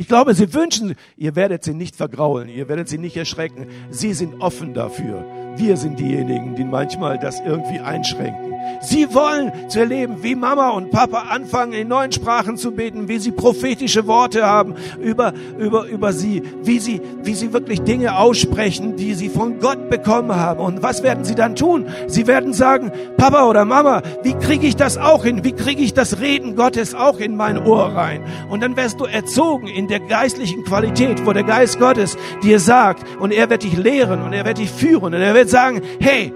Ich 0.00 0.06
glaube, 0.06 0.32
sie 0.32 0.54
wünschen, 0.54 0.94
ihr 1.16 1.34
werdet 1.34 1.64
sie 1.64 1.74
nicht 1.74 1.96
vergraulen, 1.96 2.48
ihr 2.48 2.68
werdet 2.68 2.88
sie 2.88 2.98
nicht 2.98 3.16
erschrecken. 3.16 3.66
Sie 3.90 4.14
sind 4.14 4.40
offen 4.40 4.72
dafür. 4.72 5.24
Wir 5.56 5.76
sind 5.76 5.98
diejenigen, 5.98 6.54
die 6.54 6.62
manchmal 6.62 7.18
das 7.18 7.40
irgendwie 7.40 7.80
einschränken. 7.80 8.47
Sie 8.80 9.12
wollen 9.14 9.52
zu 9.68 9.80
erleben, 9.80 10.22
wie 10.22 10.34
Mama 10.34 10.70
und 10.70 10.90
Papa 10.90 11.24
anfangen, 11.30 11.72
in 11.72 11.88
neuen 11.88 12.12
Sprachen 12.12 12.56
zu 12.56 12.72
beten, 12.72 13.08
wie 13.08 13.18
sie 13.18 13.32
prophetische 13.32 14.06
Worte 14.06 14.44
haben 14.44 14.74
über, 15.00 15.32
über, 15.58 15.86
über 15.86 16.12
sie, 16.12 16.42
wie 16.62 16.78
sie, 16.78 17.00
wie 17.22 17.34
sie 17.34 17.52
wirklich 17.52 17.82
Dinge 17.82 18.16
aussprechen, 18.16 18.96
die 18.96 19.14
sie 19.14 19.28
von 19.28 19.58
Gott 19.58 19.90
bekommen 19.90 20.34
haben. 20.34 20.60
Und 20.60 20.82
was 20.82 21.02
werden 21.02 21.24
sie 21.24 21.34
dann 21.34 21.56
tun? 21.56 21.86
Sie 22.06 22.26
werden 22.26 22.52
sagen, 22.52 22.92
Papa 23.16 23.48
oder 23.48 23.64
Mama, 23.64 24.02
wie 24.22 24.34
kriege 24.34 24.66
ich 24.66 24.76
das 24.76 24.96
auch 24.96 25.24
hin? 25.24 25.44
Wie 25.44 25.52
kriege 25.52 25.82
ich 25.82 25.94
das 25.94 26.20
Reden 26.20 26.56
Gottes 26.56 26.94
auch 26.94 27.18
in 27.18 27.36
mein 27.36 27.58
Ohr 27.58 27.94
rein? 27.94 28.22
Und 28.48 28.62
dann 28.62 28.76
wirst 28.76 29.00
du 29.00 29.04
erzogen 29.04 29.66
in 29.66 29.88
der 29.88 30.00
geistlichen 30.00 30.64
Qualität, 30.64 31.26
wo 31.26 31.32
der 31.32 31.44
Geist 31.44 31.78
Gottes 31.78 32.16
dir 32.42 32.60
sagt, 32.60 33.04
und 33.18 33.32
er 33.32 33.50
wird 33.50 33.64
dich 33.64 33.76
lehren 33.76 34.22
und 34.22 34.32
er 34.32 34.44
wird 34.44 34.58
dich 34.58 34.70
führen 34.70 35.14
und 35.14 35.20
er 35.20 35.34
wird 35.34 35.50
sagen, 35.50 35.82
hey, 36.00 36.32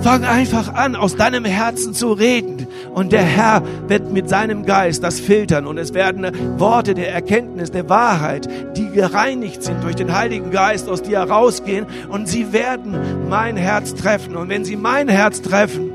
Fang 0.00 0.24
einfach 0.24 0.74
an, 0.74 0.96
aus 0.96 1.16
deinem 1.16 1.44
Herzen 1.44 1.94
zu 1.94 2.12
reden. 2.12 2.66
Und 2.94 3.12
der 3.12 3.22
Herr 3.22 3.62
wird 3.88 4.12
mit 4.12 4.28
seinem 4.28 4.64
Geist 4.64 5.02
das 5.02 5.20
filtern. 5.20 5.66
Und 5.66 5.78
es 5.78 5.94
werden 5.94 6.58
Worte 6.58 6.94
der 6.94 7.12
Erkenntnis, 7.12 7.70
der 7.70 7.88
Wahrheit, 7.88 8.48
die 8.76 8.90
gereinigt 8.90 9.62
sind 9.62 9.82
durch 9.82 9.94
den 9.94 10.14
Heiligen 10.14 10.50
Geist, 10.50 10.88
aus 10.88 11.02
dir 11.02 11.18
herausgehen. 11.18 11.86
Und 12.08 12.28
sie 12.28 12.52
werden 12.52 13.28
mein 13.28 13.56
Herz 13.56 13.94
treffen. 13.94 14.36
Und 14.36 14.48
wenn 14.48 14.64
sie 14.64 14.76
mein 14.76 15.08
Herz 15.08 15.42
treffen, 15.42 15.90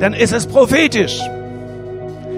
dann 0.00 0.12
ist 0.12 0.32
es 0.32 0.46
prophetisch. 0.46 1.20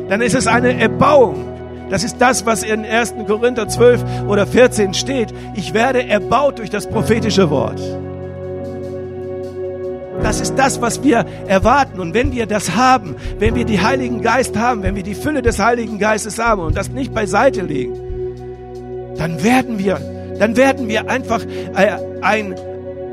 Dann 0.08 0.20
ist 0.20 0.34
es 0.34 0.46
eine 0.46 0.78
Erbauung. 0.80 1.54
Das 1.90 2.04
ist 2.04 2.16
das, 2.18 2.46
was 2.46 2.62
in 2.62 2.84
1. 2.84 3.14
Korinther 3.26 3.68
12 3.68 4.04
oder 4.26 4.46
14 4.46 4.94
steht. 4.94 5.34
Ich 5.54 5.74
werde 5.74 6.06
erbaut 6.06 6.58
durch 6.58 6.70
das 6.70 6.88
prophetische 6.88 7.50
Wort. 7.50 7.80
Das 10.22 10.40
ist 10.40 10.54
das, 10.56 10.80
was 10.80 11.02
wir 11.02 11.24
erwarten. 11.46 12.00
Und 12.00 12.14
wenn 12.14 12.32
wir 12.32 12.46
das 12.46 12.74
haben, 12.76 13.16
wenn 13.38 13.54
wir 13.54 13.64
die 13.64 13.80
Heiligen 13.80 14.22
Geist 14.22 14.56
haben, 14.56 14.82
wenn 14.82 14.96
wir 14.96 15.02
die 15.02 15.14
Fülle 15.14 15.42
des 15.42 15.58
Heiligen 15.58 15.98
Geistes 15.98 16.38
haben 16.38 16.62
und 16.62 16.76
das 16.76 16.88
nicht 16.90 17.12
beiseite 17.12 17.62
legen, 17.62 17.94
dann 19.16 19.42
werden 19.42 19.78
wir, 19.78 20.00
dann 20.38 20.56
werden 20.56 20.88
wir 20.88 21.08
einfach 21.08 21.42
äh, 21.44 21.96
ein, 22.22 22.54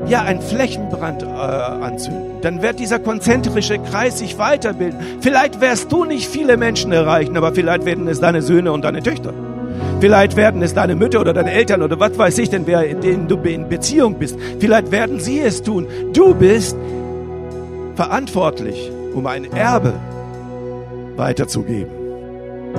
ja, 0.06 0.22
ein 0.22 0.40
Flächenbrand 0.40 1.22
äh, 1.22 1.26
anzünden. 1.26 2.40
Dann 2.40 2.60
wird 2.60 2.80
dieser 2.80 2.98
konzentrische 2.98 3.78
Kreis 3.78 4.18
sich 4.18 4.38
weiterbilden. 4.38 4.98
Vielleicht 5.20 5.60
wirst 5.60 5.92
du 5.92 6.04
nicht 6.04 6.28
viele 6.28 6.56
Menschen 6.56 6.92
erreichen, 6.92 7.36
aber 7.36 7.54
vielleicht 7.54 7.84
werden 7.84 8.08
es 8.08 8.20
deine 8.20 8.42
Söhne 8.42 8.72
und 8.72 8.82
deine 8.82 9.02
Töchter. 9.02 9.32
Vielleicht 10.00 10.36
werden 10.36 10.62
es 10.62 10.74
deine 10.74 10.96
Mütter 10.96 11.20
oder 11.20 11.32
deine 11.32 11.52
Eltern 11.52 11.82
oder 11.82 11.98
was 12.00 12.18
weiß 12.18 12.38
ich 12.38 12.50
denn, 12.50 12.66
wer, 12.66 12.84
in 12.86 13.00
denen 13.00 13.28
du 13.28 13.36
in 13.36 13.68
Beziehung 13.68 14.18
bist. 14.18 14.36
Vielleicht 14.58 14.90
werden 14.90 15.20
sie 15.20 15.40
es 15.40 15.62
tun. 15.62 15.86
Du 16.12 16.34
bist 16.34 16.76
verantwortlich, 17.94 18.90
um 19.14 19.26
ein 19.26 19.44
Erbe 19.52 19.92
weiterzugeben. 21.16 22.02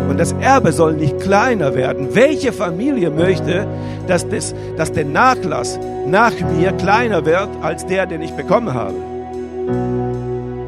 Und 0.09 0.19
das 0.19 0.33
Erbe 0.33 0.71
soll 0.71 0.93
nicht 0.93 1.19
kleiner 1.19 1.75
werden. 1.75 2.09
Welche 2.13 2.51
Familie 2.51 3.09
möchte, 3.09 3.67
dass, 4.07 4.27
das, 4.27 4.53
dass 4.75 4.91
der 4.91 5.05
Nachlass 5.05 5.79
nach 6.07 6.33
mir 6.57 6.71
kleiner 6.73 7.25
wird 7.25 7.49
als 7.61 7.85
der, 7.85 8.05
den 8.05 8.21
ich 8.21 8.31
bekommen 8.31 8.73
habe? 8.73 8.95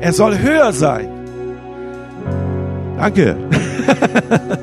Er 0.01 0.13
soll 0.13 0.37
höher 0.37 0.71
sein. 0.71 1.09
Danke. 2.97 3.35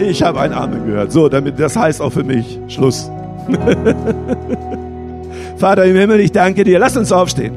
Ich 0.00 0.22
habe 0.22 0.40
ein 0.40 0.52
Amen 0.52 0.86
gehört. 0.86 1.12
So, 1.12 1.28
damit, 1.28 1.58
das 1.58 1.76
heißt 1.76 2.00
auch 2.00 2.12
für 2.12 2.24
mich 2.24 2.58
Schluss. 2.68 3.10
Vater 5.56 5.84
im 5.84 5.96
Himmel, 5.96 6.20
ich 6.20 6.32
danke 6.32 6.64
dir. 6.64 6.78
Lass 6.78 6.96
uns 6.96 7.12
aufstehen. 7.12 7.52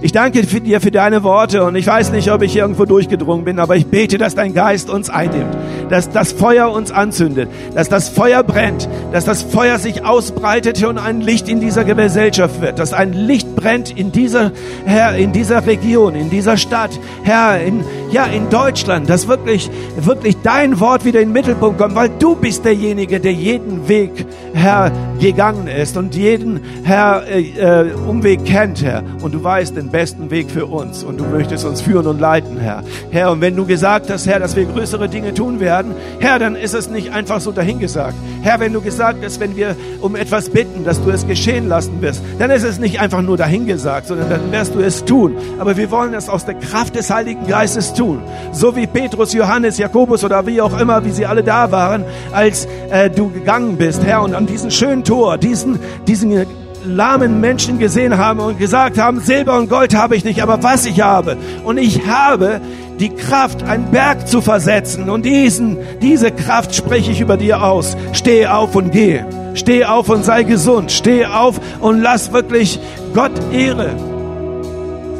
Ich 0.00 0.12
danke 0.12 0.42
dir 0.42 0.80
für 0.80 0.90
deine 0.90 1.22
Worte 1.22 1.64
und 1.64 1.76
ich 1.76 1.86
weiß 1.86 2.12
nicht, 2.12 2.30
ob 2.30 2.42
ich 2.42 2.54
irgendwo 2.54 2.84
durchgedrungen 2.84 3.44
bin, 3.44 3.58
aber 3.58 3.76
ich 3.76 3.86
bete, 3.86 4.18
dass 4.18 4.34
dein 4.34 4.52
Geist 4.52 4.90
uns 4.90 5.08
einnimmt, 5.08 5.56
dass 5.90 6.10
das 6.10 6.32
Feuer 6.32 6.70
uns 6.70 6.90
anzündet, 6.90 7.48
dass 7.74 7.88
das 7.88 8.08
Feuer 8.08 8.42
brennt, 8.42 8.88
dass 9.12 9.24
das 9.24 9.42
Feuer 9.42 9.78
sich 9.78 10.04
ausbreitet 10.04 10.82
und 10.84 10.98
ein 10.98 11.20
Licht 11.20 11.48
in 11.48 11.60
dieser 11.60 11.84
Gesellschaft 11.84 12.60
wird, 12.60 12.78
dass 12.78 12.92
ein 12.92 13.12
Licht 13.12 13.54
brennt 13.56 13.96
in 13.96 14.12
dieser, 14.12 14.52
Herr, 14.84 15.16
in 15.16 15.32
dieser 15.32 15.66
Region, 15.66 16.14
in 16.14 16.30
dieser 16.30 16.56
Stadt, 16.56 16.90
Herr, 17.22 17.60
in, 17.60 17.84
ja, 18.10 18.24
in 18.26 18.50
Deutschland, 18.50 19.08
dass 19.08 19.28
wirklich, 19.28 19.70
wirklich 19.96 20.36
dein 20.42 20.80
Wort 20.80 21.04
wieder 21.04 21.20
in 21.20 21.28
den 21.28 21.32
Mittelpunkt 21.32 21.78
kommt, 21.78 21.94
weil 21.94 22.10
du 22.18 22.36
bist 22.36 22.64
derjenige, 22.64 23.20
der 23.20 23.32
jeden 23.32 23.88
Weg, 23.88 24.26
Herr, 24.52 24.92
gegangen 25.20 25.68
ist 25.68 25.96
und 25.96 26.14
jeden, 26.14 26.60
Herr, 26.84 27.24
äh, 27.26 27.40
äh 27.40 27.92
Umweg 27.94 28.44
kennt, 28.44 28.82
Herr, 28.82 29.02
und 29.22 29.34
du 29.34 29.42
weißt 29.42 29.76
den 29.76 29.90
besten 29.90 30.30
Weg 30.30 30.50
für 30.50 30.66
uns 30.66 31.02
und 31.02 31.18
du 31.18 31.24
möchtest 31.24 31.64
uns 31.64 31.80
führen 31.80 32.06
und 32.06 32.20
leiten, 32.20 32.58
Herr. 32.58 32.82
Herr, 33.10 33.32
und 33.32 33.40
wenn 33.40 33.56
du 33.56 33.66
gesagt 33.66 34.10
hast, 34.10 34.26
Herr, 34.26 34.38
dass 34.38 34.56
wir 34.56 34.64
größere 34.64 35.08
Dinge 35.08 35.34
tun 35.34 35.60
werden, 35.60 35.73
Herr, 36.18 36.38
dann 36.38 36.56
ist 36.56 36.74
es 36.74 36.88
nicht 36.88 37.12
einfach 37.12 37.40
so 37.40 37.52
dahingesagt. 37.52 38.14
Herr, 38.42 38.60
wenn 38.60 38.72
du 38.72 38.80
gesagt 38.80 39.24
hast, 39.24 39.40
wenn 39.40 39.56
wir 39.56 39.76
um 40.00 40.16
etwas 40.16 40.50
bitten, 40.50 40.84
dass 40.84 41.02
du 41.02 41.10
es 41.10 41.26
geschehen 41.26 41.68
lassen 41.68 42.00
wirst, 42.02 42.22
dann 42.38 42.50
ist 42.50 42.62
es 42.62 42.78
nicht 42.78 43.00
einfach 43.00 43.22
nur 43.22 43.36
dahingesagt, 43.36 44.06
sondern 44.06 44.30
dann 44.30 44.52
wirst 44.52 44.74
du 44.74 44.80
es 44.80 45.04
tun. 45.04 45.36
Aber 45.58 45.76
wir 45.76 45.90
wollen 45.90 46.14
es 46.14 46.28
aus 46.28 46.44
der 46.44 46.54
Kraft 46.54 46.94
des 46.94 47.10
Heiligen 47.10 47.46
Geistes 47.46 47.94
tun. 47.94 48.22
So 48.52 48.76
wie 48.76 48.86
Petrus, 48.86 49.32
Johannes, 49.32 49.78
Jakobus 49.78 50.24
oder 50.24 50.46
wie 50.46 50.60
auch 50.60 50.78
immer, 50.78 51.04
wie 51.04 51.10
sie 51.10 51.26
alle 51.26 51.42
da 51.42 51.70
waren, 51.70 52.04
als 52.32 52.66
äh, 52.90 53.10
du 53.10 53.30
gegangen 53.30 53.76
bist, 53.76 54.04
Herr, 54.04 54.22
und 54.22 54.34
an 54.34 54.46
diesen 54.46 54.70
schönen 54.70 55.04
Tor, 55.04 55.38
diesen, 55.38 55.78
diesen 56.06 56.46
lahmen 56.84 57.40
Menschen 57.40 57.78
gesehen 57.78 58.18
haben 58.18 58.40
und 58.40 58.58
gesagt 58.58 58.98
haben, 58.98 59.20
Silber 59.20 59.58
und 59.58 59.68
Gold 59.68 59.94
habe 59.94 60.16
ich 60.16 60.24
nicht, 60.24 60.42
aber 60.42 60.62
was 60.62 60.84
ich 60.86 61.00
habe. 61.00 61.36
Und 61.64 61.78
ich 61.78 62.06
habe 62.06 62.60
die 63.00 63.10
Kraft, 63.10 63.62
einen 63.62 63.90
Berg 63.90 64.28
zu 64.28 64.40
versetzen. 64.40 65.10
Und 65.10 65.24
diesen, 65.24 65.78
diese 66.00 66.30
Kraft 66.30 66.74
spreche 66.74 67.10
ich 67.10 67.20
über 67.20 67.36
dir 67.36 67.62
aus. 67.62 67.96
Steh 68.12 68.46
auf 68.46 68.74
und 68.76 68.92
geh. 68.92 69.22
Steh 69.54 69.84
auf 69.84 70.08
und 70.08 70.24
sei 70.24 70.42
gesund. 70.42 70.92
Steh 70.92 71.26
auf 71.26 71.60
und 71.80 72.00
lass 72.00 72.32
wirklich 72.32 72.78
Gott 73.14 73.32
Ehre. 73.52 73.90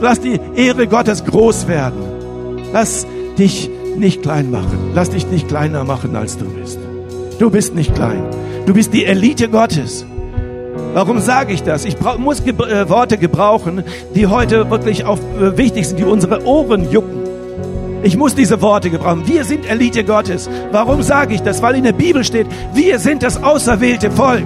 Lass 0.00 0.20
die 0.20 0.40
Ehre 0.56 0.86
Gottes 0.86 1.24
groß 1.24 1.68
werden. 1.68 2.02
Lass 2.72 3.06
dich 3.38 3.70
nicht 3.96 4.22
klein 4.22 4.50
machen. 4.50 4.90
Lass 4.94 5.10
dich 5.10 5.26
nicht 5.28 5.48
kleiner 5.48 5.84
machen, 5.84 6.16
als 6.16 6.36
du 6.36 6.44
bist. 6.46 6.78
Du 7.38 7.50
bist 7.50 7.74
nicht 7.74 7.94
klein. 7.94 8.22
Du 8.66 8.74
bist 8.74 8.92
die 8.92 9.04
Elite 9.04 9.48
Gottes. 9.48 10.04
Warum 10.94 11.18
sage 11.18 11.52
ich 11.52 11.62
das? 11.62 11.84
Ich 11.84 11.96
muss 12.18 12.44
ge 12.44 12.54
äh, 12.54 12.88
Worte 12.88 13.18
gebrauchen, 13.18 13.82
die 14.14 14.28
heute 14.28 14.70
wirklich 14.70 15.04
auch 15.04 15.18
äh, 15.40 15.56
wichtig 15.56 15.88
sind, 15.88 15.98
die 15.98 16.04
unsere 16.04 16.44
Ohren 16.46 16.90
jucken. 16.90 17.23
Ich 18.04 18.18
muss 18.18 18.34
diese 18.34 18.60
Worte 18.60 18.90
gebrauchen. 18.90 19.26
Wir 19.26 19.44
sind 19.44 19.64
Elite 19.64 20.04
Gottes. 20.04 20.50
Warum 20.70 21.02
sage 21.02 21.32
ich 21.34 21.40
das? 21.40 21.62
Weil 21.62 21.76
in 21.76 21.84
der 21.84 21.94
Bibel 21.94 22.22
steht, 22.22 22.46
wir 22.74 22.98
sind 22.98 23.22
das 23.22 23.42
auserwählte 23.42 24.10
Volk. 24.10 24.44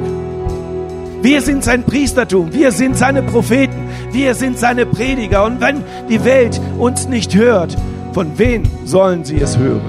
Wir 1.23 1.43
sind 1.43 1.65
sein 1.65 1.83
Priestertum, 1.83 2.53
wir 2.53 2.71
sind 2.71 2.97
seine 2.97 3.21
Propheten, 3.21 3.89
wir 4.13 4.37
sind 4.37 4.61
seine 4.61 4.87
Prediger. 4.87 5.45
Und 5.45 5.61
wenn 5.61 5.83
die 6.09 6.25
Welt 6.25 6.61
uns 6.79 7.09
nicht 7.09 7.35
hört, 7.35 7.77
von 8.13 8.39
wem 8.39 8.63
sollen 8.85 9.25
sie 9.25 9.41
es 9.41 9.59
hören? 9.59 9.83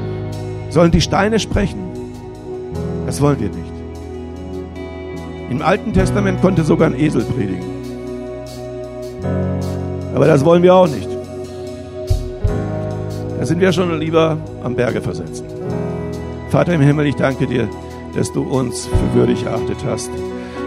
Sollen 0.71 0.89
die 0.89 1.01
Steine 1.01 1.37
sprechen? 1.37 1.77
Das 3.05 3.21
wollen 3.21 3.39
wir 3.39 3.49
nicht. 3.49 3.71
Im 5.51 5.61
Alten 5.61 5.93
Testament 5.93 6.41
konnte 6.41 6.63
sogar 6.63 6.87
ein 6.87 6.99
Esel 6.99 7.21
predigen. 7.21 7.69
Aber 10.15 10.25
das 10.25 10.43
wollen 10.43 10.63
wir 10.63 10.73
auch 10.73 10.87
nicht. 10.87 11.18
Da 13.39 13.45
sind 13.45 13.61
wir 13.61 13.71
schon 13.71 13.97
lieber 13.97 14.37
am 14.65 14.75
Berge 14.75 14.99
versetzt. 14.99 15.45
Vater 16.49 16.73
im 16.73 16.81
Himmel, 16.81 17.05
ich 17.05 17.15
danke 17.15 17.47
dir, 17.47 17.69
dass 18.13 18.33
du 18.33 18.43
uns 18.43 18.87
für 18.87 19.17
würdig 19.17 19.45
erachtet 19.45 19.77
hast. 19.85 20.11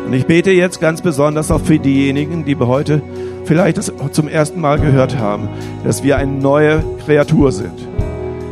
Und 0.07 0.15
ich 0.15 0.25
bete 0.25 0.53
jetzt 0.53 0.81
ganz 0.81 1.03
besonders 1.03 1.51
auch 1.51 1.61
für 1.61 1.79
diejenigen, 1.79 2.47
die 2.47 2.57
heute 2.57 3.03
vielleicht 3.45 3.77
das 3.77 3.93
zum 4.13 4.27
ersten 4.27 4.59
Mal 4.63 4.79
gehört 4.79 5.19
haben, 5.19 5.51
dass 5.85 6.03
wir 6.03 6.17
eine 6.17 6.33
neue 6.33 6.83
Kreatur 7.05 7.53
sind. 7.53 7.79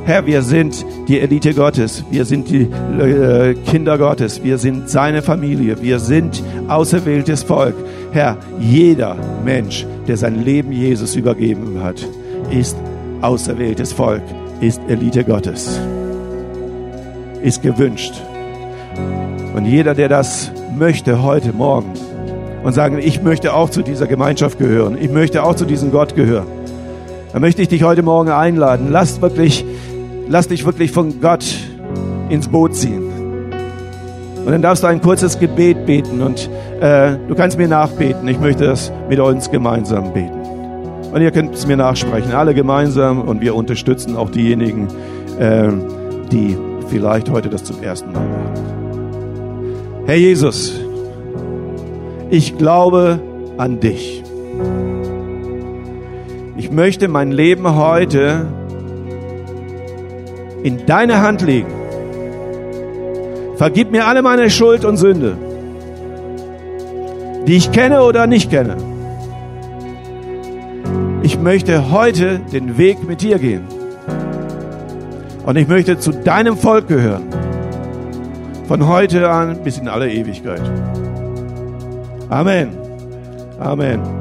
Herr, 0.04 0.26
wir 0.26 0.42
sind 0.42 0.84
die 1.08 1.18
Elite 1.18 1.54
Gottes, 1.54 2.04
wir 2.10 2.26
sind 2.26 2.50
die 2.50 2.68
äh, 3.00 3.54
Kinder 3.54 3.96
Gottes, 3.96 4.44
wir 4.44 4.58
sind 4.58 4.90
seine 4.90 5.22
Familie, 5.22 5.80
wir 5.80 5.98
sind 5.98 6.42
auserwähltes 6.68 7.42
Volk. 7.42 7.74
Herr, 8.12 8.36
jeder 8.58 9.16
Mensch, 9.46 9.86
der 10.06 10.18
sein 10.18 10.44
Leben 10.44 10.72
Jesus 10.72 11.16
übergeben 11.16 11.82
hat, 11.82 12.06
ist 12.50 12.76
auserwähltes 13.22 13.92
Volk, 13.92 14.22
ist 14.60 14.80
Elite 14.88 15.24
Gottes, 15.24 15.80
ist 17.42 17.62
gewünscht. 17.62 18.14
Und 19.54 19.64
jeder, 19.64 19.94
der 19.94 20.08
das 20.08 20.52
möchte 20.76 21.22
heute 21.22 21.52
Morgen 21.52 21.92
und 22.62 22.72
sagen, 22.72 22.98
ich 22.98 23.22
möchte 23.22 23.54
auch 23.54 23.70
zu 23.70 23.82
dieser 23.82 24.06
Gemeinschaft 24.06 24.58
gehören, 24.58 24.96
ich 25.00 25.10
möchte 25.10 25.42
auch 25.42 25.54
zu 25.56 25.64
diesem 25.64 25.90
Gott 25.90 26.14
gehören, 26.14 26.46
dann 27.32 27.42
möchte 27.42 27.62
ich 27.62 27.68
dich 27.68 27.82
heute 27.82 28.02
Morgen 28.02 28.30
einladen. 28.30 28.88
Lass 28.90 29.20
wirklich, 29.20 29.64
lass 30.28 30.48
dich 30.48 30.64
wirklich 30.64 30.92
von 30.92 31.20
Gott 31.20 31.44
ins 32.28 32.48
Boot 32.48 32.74
ziehen. 32.74 33.10
Und 34.44 34.50
dann 34.50 34.62
darfst 34.62 34.82
du 34.82 34.88
ein 34.88 35.00
kurzes 35.00 35.38
Gebet 35.38 35.86
beten 35.86 36.22
und 36.22 36.48
äh, 36.80 37.12
du 37.28 37.34
kannst 37.34 37.58
mir 37.58 37.68
nachbeten. 37.68 38.26
Ich 38.26 38.40
möchte 38.40 38.64
das 38.64 38.90
mit 39.08 39.20
uns 39.20 39.50
gemeinsam 39.50 40.12
beten. 40.12 40.39
Und 41.12 41.22
ihr 41.22 41.30
könnt 41.32 41.54
es 41.54 41.66
mir 41.66 41.76
nachsprechen, 41.76 42.32
alle 42.32 42.54
gemeinsam 42.54 43.20
und 43.22 43.40
wir 43.40 43.54
unterstützen 43.54 44.16
auch 44.16 44.30
diejenigen, 44.30 44.88
äh, 45.38 45.68
die 46.30 46.56
vielleicht 46.88 47.30
heute 47.30 47.48
das 47.48 47.64
zum 47.64 47.82
ersten 47.82 48.12
Mal 48.12 48.20
machen. 48.20 50.04
Herr 50.06 50.16
Jesus, 50.16 50.80
ich 52.30 52.56
glaube 52.58 53.20
an 53.58 53.80
dich. 53.80 54.22
Ich 56.56 56.70
möchte 56.70 57.08
mein 57.08 57.32
Leben 57.32 57.76
heute 57.76 58.46
in 60.62 60.86
deine 60.86 61.22
Hand 61.22 61.42
legen. 61.42 61.72
Vergib 63.56 63.90
mir 63.90 64.06
alle 64.06 64.22
meine 64.22 64.48
Schuld 64.50 64.84
und 64.84 64.96
Sünde, 64.96 65.36
die 67.46 67.56
ich 67.56 67.72
kenne 67.72 68.02
oder 68.02 68.26
nicht 68.26 68.50
kenne. 68.50 68.76
Ich 71.30 71.38
möchte 71.38 71.92
heute 71.92 72.40
den 72.40 72.76
Weg 72.76 73.06
mit 73.06 73.22
dir 73.22 73.38
gehen. 73.38 73.62
Und 75.46 75.56
ich 75.56 75.68
möchte 75.68 75.96
zu 75.96 76.10
deinem 76.10 76.56
Volk 76.56 76.88
gehören. 76.88 77.22
Von 78.66 78.88
heute 78.88 79.30
an 79.30 79.62
bis 79.62 79.78
in 79.78 79.86
alle 79.86 80.12
Ewigkeit. 80.12 80.60
Amen. 82.30 82.70
Amen. 83.60 84.19